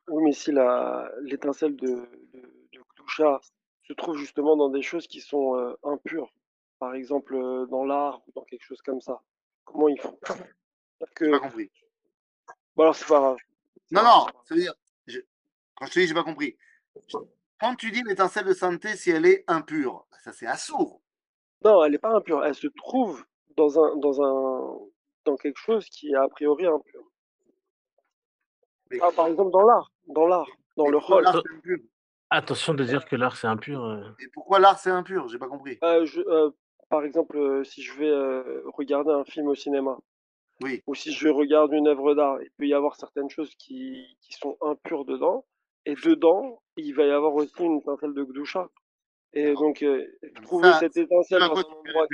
[0.09, 1.87] oui, mais si la, l'étincelle de,
[2.33, 2.41] de,
[2.73, 3.39] de Kdusha
[3.83, 6.31] se trouve justement dans des choses qui sont euh, impures,
[6.79, 9.21] par exemple euh, dans l'art ou dans quelque chose comme ça,
[9.65, 10.19] comment ils font?
[11.15, 11.71] Que, pas compris.
[12.75, 13.37] bon alors c'est pas grave.
[13.91, 14.73] Non, non, ça veut dire,
[15.07, 15.19] je-
[15.75, 16.57] quand je te dis j'ai pas compris,
[17.59, 21.01] quand tu dis l'étincelle de sainteté, si elle est impure, ça c'est assourd.
[21.63, 22.43] Non, elle n'est pas impure.
[22.45, 23.23] Elle se trouve
[23.57, 24.77] dans un, dans un,
[25.25, 27.03] dans quelque chose qui est a priori impur.
[28.91, 30.47] Mais, Ah, par exemple, dans l'art, dans l'art,
[30.77, 31.25] dans mais le rôle.
[32.31, 33.83] Attention de dire que l'art c'est impur.
[33.83, 34.03] euh.
[34.19, 35.27] Et pourquoi l'art c'est impur?
[35.27, 35.79] J'ai pas compris.
[35.83, 36.51] Euh, je, euh,
[36.89, 39.97] par exemple, euh, si je vais euh, regarder un film au cinéma,
[40.61, 40.83] Oui.
[40.87, 44.33] ou si je regarde une œuvre d'art, il peut y avoir certaines choses qui, qui
[44.33, 45.43] sont impures dedans,
[45.85, 48.69] et dedans, il va y avoir aussi une étincelle de Gdusha.
[49.33, 50.05] Et donc, euh,
[50.43, 52.07] trouver cette ce étincelle dans un endroit,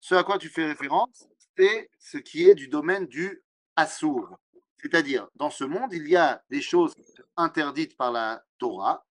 [0.00, 3.42] ce à quoi tu fais référence, c'est ce qui est du domaine du
[3.76, 4.38] assour.
[4.76, 6.94] C'est-à-dire, dans ce monde, il y a des choses
[7.36, 9.06] interdites par la Torah,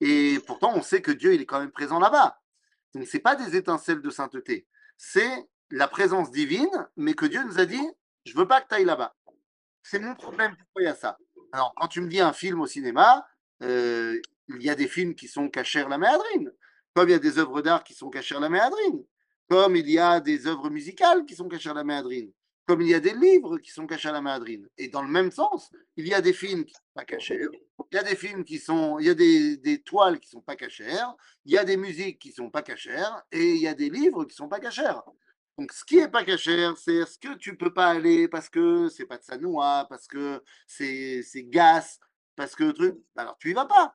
[0.00, 2.40] et pourtant on sait que Dieu il est quand même présent là-bas.
[2.94, 7.58] Donc c'est pas des étincelles de sainteté, c'est la présence divine, mais que Dieu nous
[7.58, 7.86] a dit,
[8.24, 9.14] je veux pas que tu ailles là-bas.
[9.82, 11.18] C'est mon problème, pourquoi il y a ça?
[11.52, 13.26] Alors, quand tu me dis un film au cinéma,
[13.62, 16.50] euh, il y a des films qui sont cachés la méadrine,
[16.94, 19.04] comme il y a des œuvres d'art qui sont cachées la méadrine,
[19.48, 22.32] comme il y a des œuvres musicales qui sont cachées à la méadrine,
[22.66, 24.66] comme il y a des livres qui sont cachés à la méadrine.
[24.78, 27.46] Et dans le même sens, il y a des films qui sont pas cachés,
[27.90, 30.56] il y a des films qui sont, il y a des, toiles qui sont pas
[30.56, 33.90] cachères, il y a des musiques qui sont pas cachères, et il y a des
[33.90, 35.02] livres qui sont pas cachères.
[35.58, 38.88] Donc, ce qui n'est pas cachère, c'est ce que tu peux pas aller parce que
[38.88, 41.98] c'est pas de sanoua, parce que c'est gas,
[42.36, 42.96] parce que truc?
[43.16, 43.94] Alors, tu y vas pas.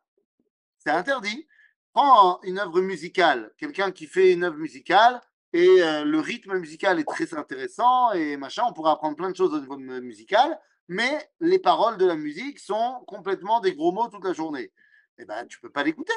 [0.79, 1.47] C'est interdit.
[1.93, 5.21] Prends une œuvre musicale, quelqu'un qui fait une œuvre musicale
[5.53, 9.35] et euh, le rythme musical est très intéressant et machin, on pourra apprendre plein de
[9.35, 13.91] choses au niveau mu- musical, mais les paroles de la musique sont complètement des gros
[13.91, 14.71] mots toute la journée.
[15.17, 16.13] Eh ben, tu peux pas l'écouter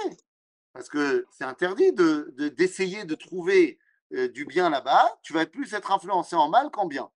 [0.72, 3.78] parce que c'est interdit de de- d'essayer de, trouver
[4.14, 5.18] euh, du bien là-bas.
[5.22, 7.10] Tu vas plus être influencé en mal qu'en bien.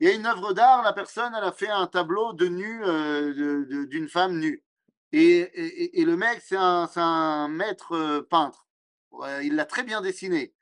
[0.00, 2.82] Il y a une œuvre d'art, la personne, elle a fait un tableau de nu
[2.84, 4.64] euh, d'une femme nue.
[5.12, 8.66] Et, le mec, c'est un, maître euh, peintre.
[9.42, 10.54] Il l'a très bien dessiné.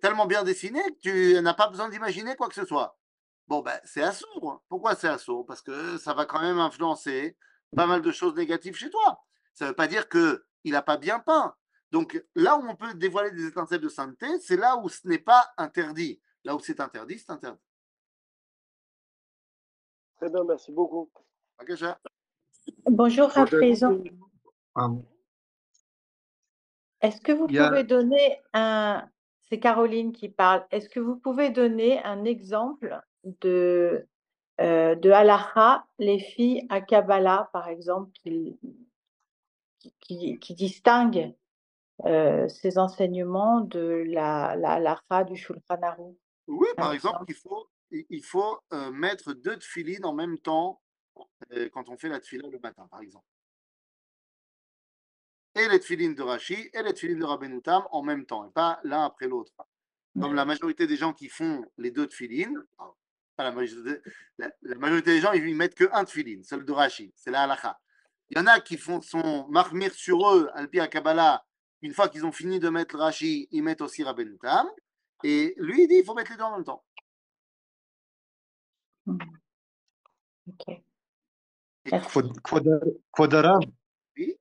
[0.00, 2.98] Tellement bien dessiné que tu n'as pas besoin d'imaginer quoi que ce soit.
[3.46, 4.62] Bon, ben, c'est assourd.
[4.68, 5.44] Pourquoi c'est assourd?
[5.46, 7.36] Parce que ça va quand même influencer
[7.76, 9.20] pas mal de choses négatives chez toi.
[9.54, 10.40] Ça ne veut pas dire qu'il
[10.72, 11.54] n'a pas bien peint.
[11.90, 15.18] Donc là où on peut dévoiler des étincelles de sainteté, c'est là où ce n'est
[15.18, 16.20] pas interdit.
[16.44, 17.60] Là où c'est interdit, c'est interdit.
[20.16, 21.10] Très bien, merci beaucoup.
[22.86, 23.96] Bonjour, Rav Présent.
[27.00, 29.08] Est-ce que vous a- pouvez donner un...
[29.42, 30.64] C'est Caroline qui parle.
[30.70, 34.06] Est-ce que vous pouvez donner un exemple de,
[34.60, 38.60] euh, de halakha, les filles à Kabbalah, par exemple, qui,
[39.98, 41.34] qui, qui- distinguent
[42.48, 48.58] ces enseignements de la, la du Shulchan Aruch Oui, par exemple, il faut, il faut
[48.72, 50.80] euh, mettre deux tefilines en même temps
[51.52, 53.26] euh, quand on fait la tefila le matin, par exemple.
[55.56, 58.52] Et les tefilines de Rashi et les tefilines de Rabbeinu Tam en même temps, et
[58.52, 59.52] pas l'un après l'autre.
[60.20, 62.08] Comme la majorité des gens qui font les deux
[63.36, 64.00] pas la majorité,
[64.38, 67.30] la, la majorité des gens, ils, ils mettent que un tefiline, celui de Rashi, c'est
[67.30, 67.78] la halakha.
[68.28, 71.44] Il y en a qui font son marmir sur eux, Alpi à Kabbalah,
[71.82, 74.66] une fois qu'ils ont fini de mettre Rashi, ils mettent aussi Rabbeinu Tam.
[75.24, 76.84] Et lui, il dit il faut mettre les deux en même temps.
[80.46, 80.82] Ok.
[84.16, 84.36] Oui.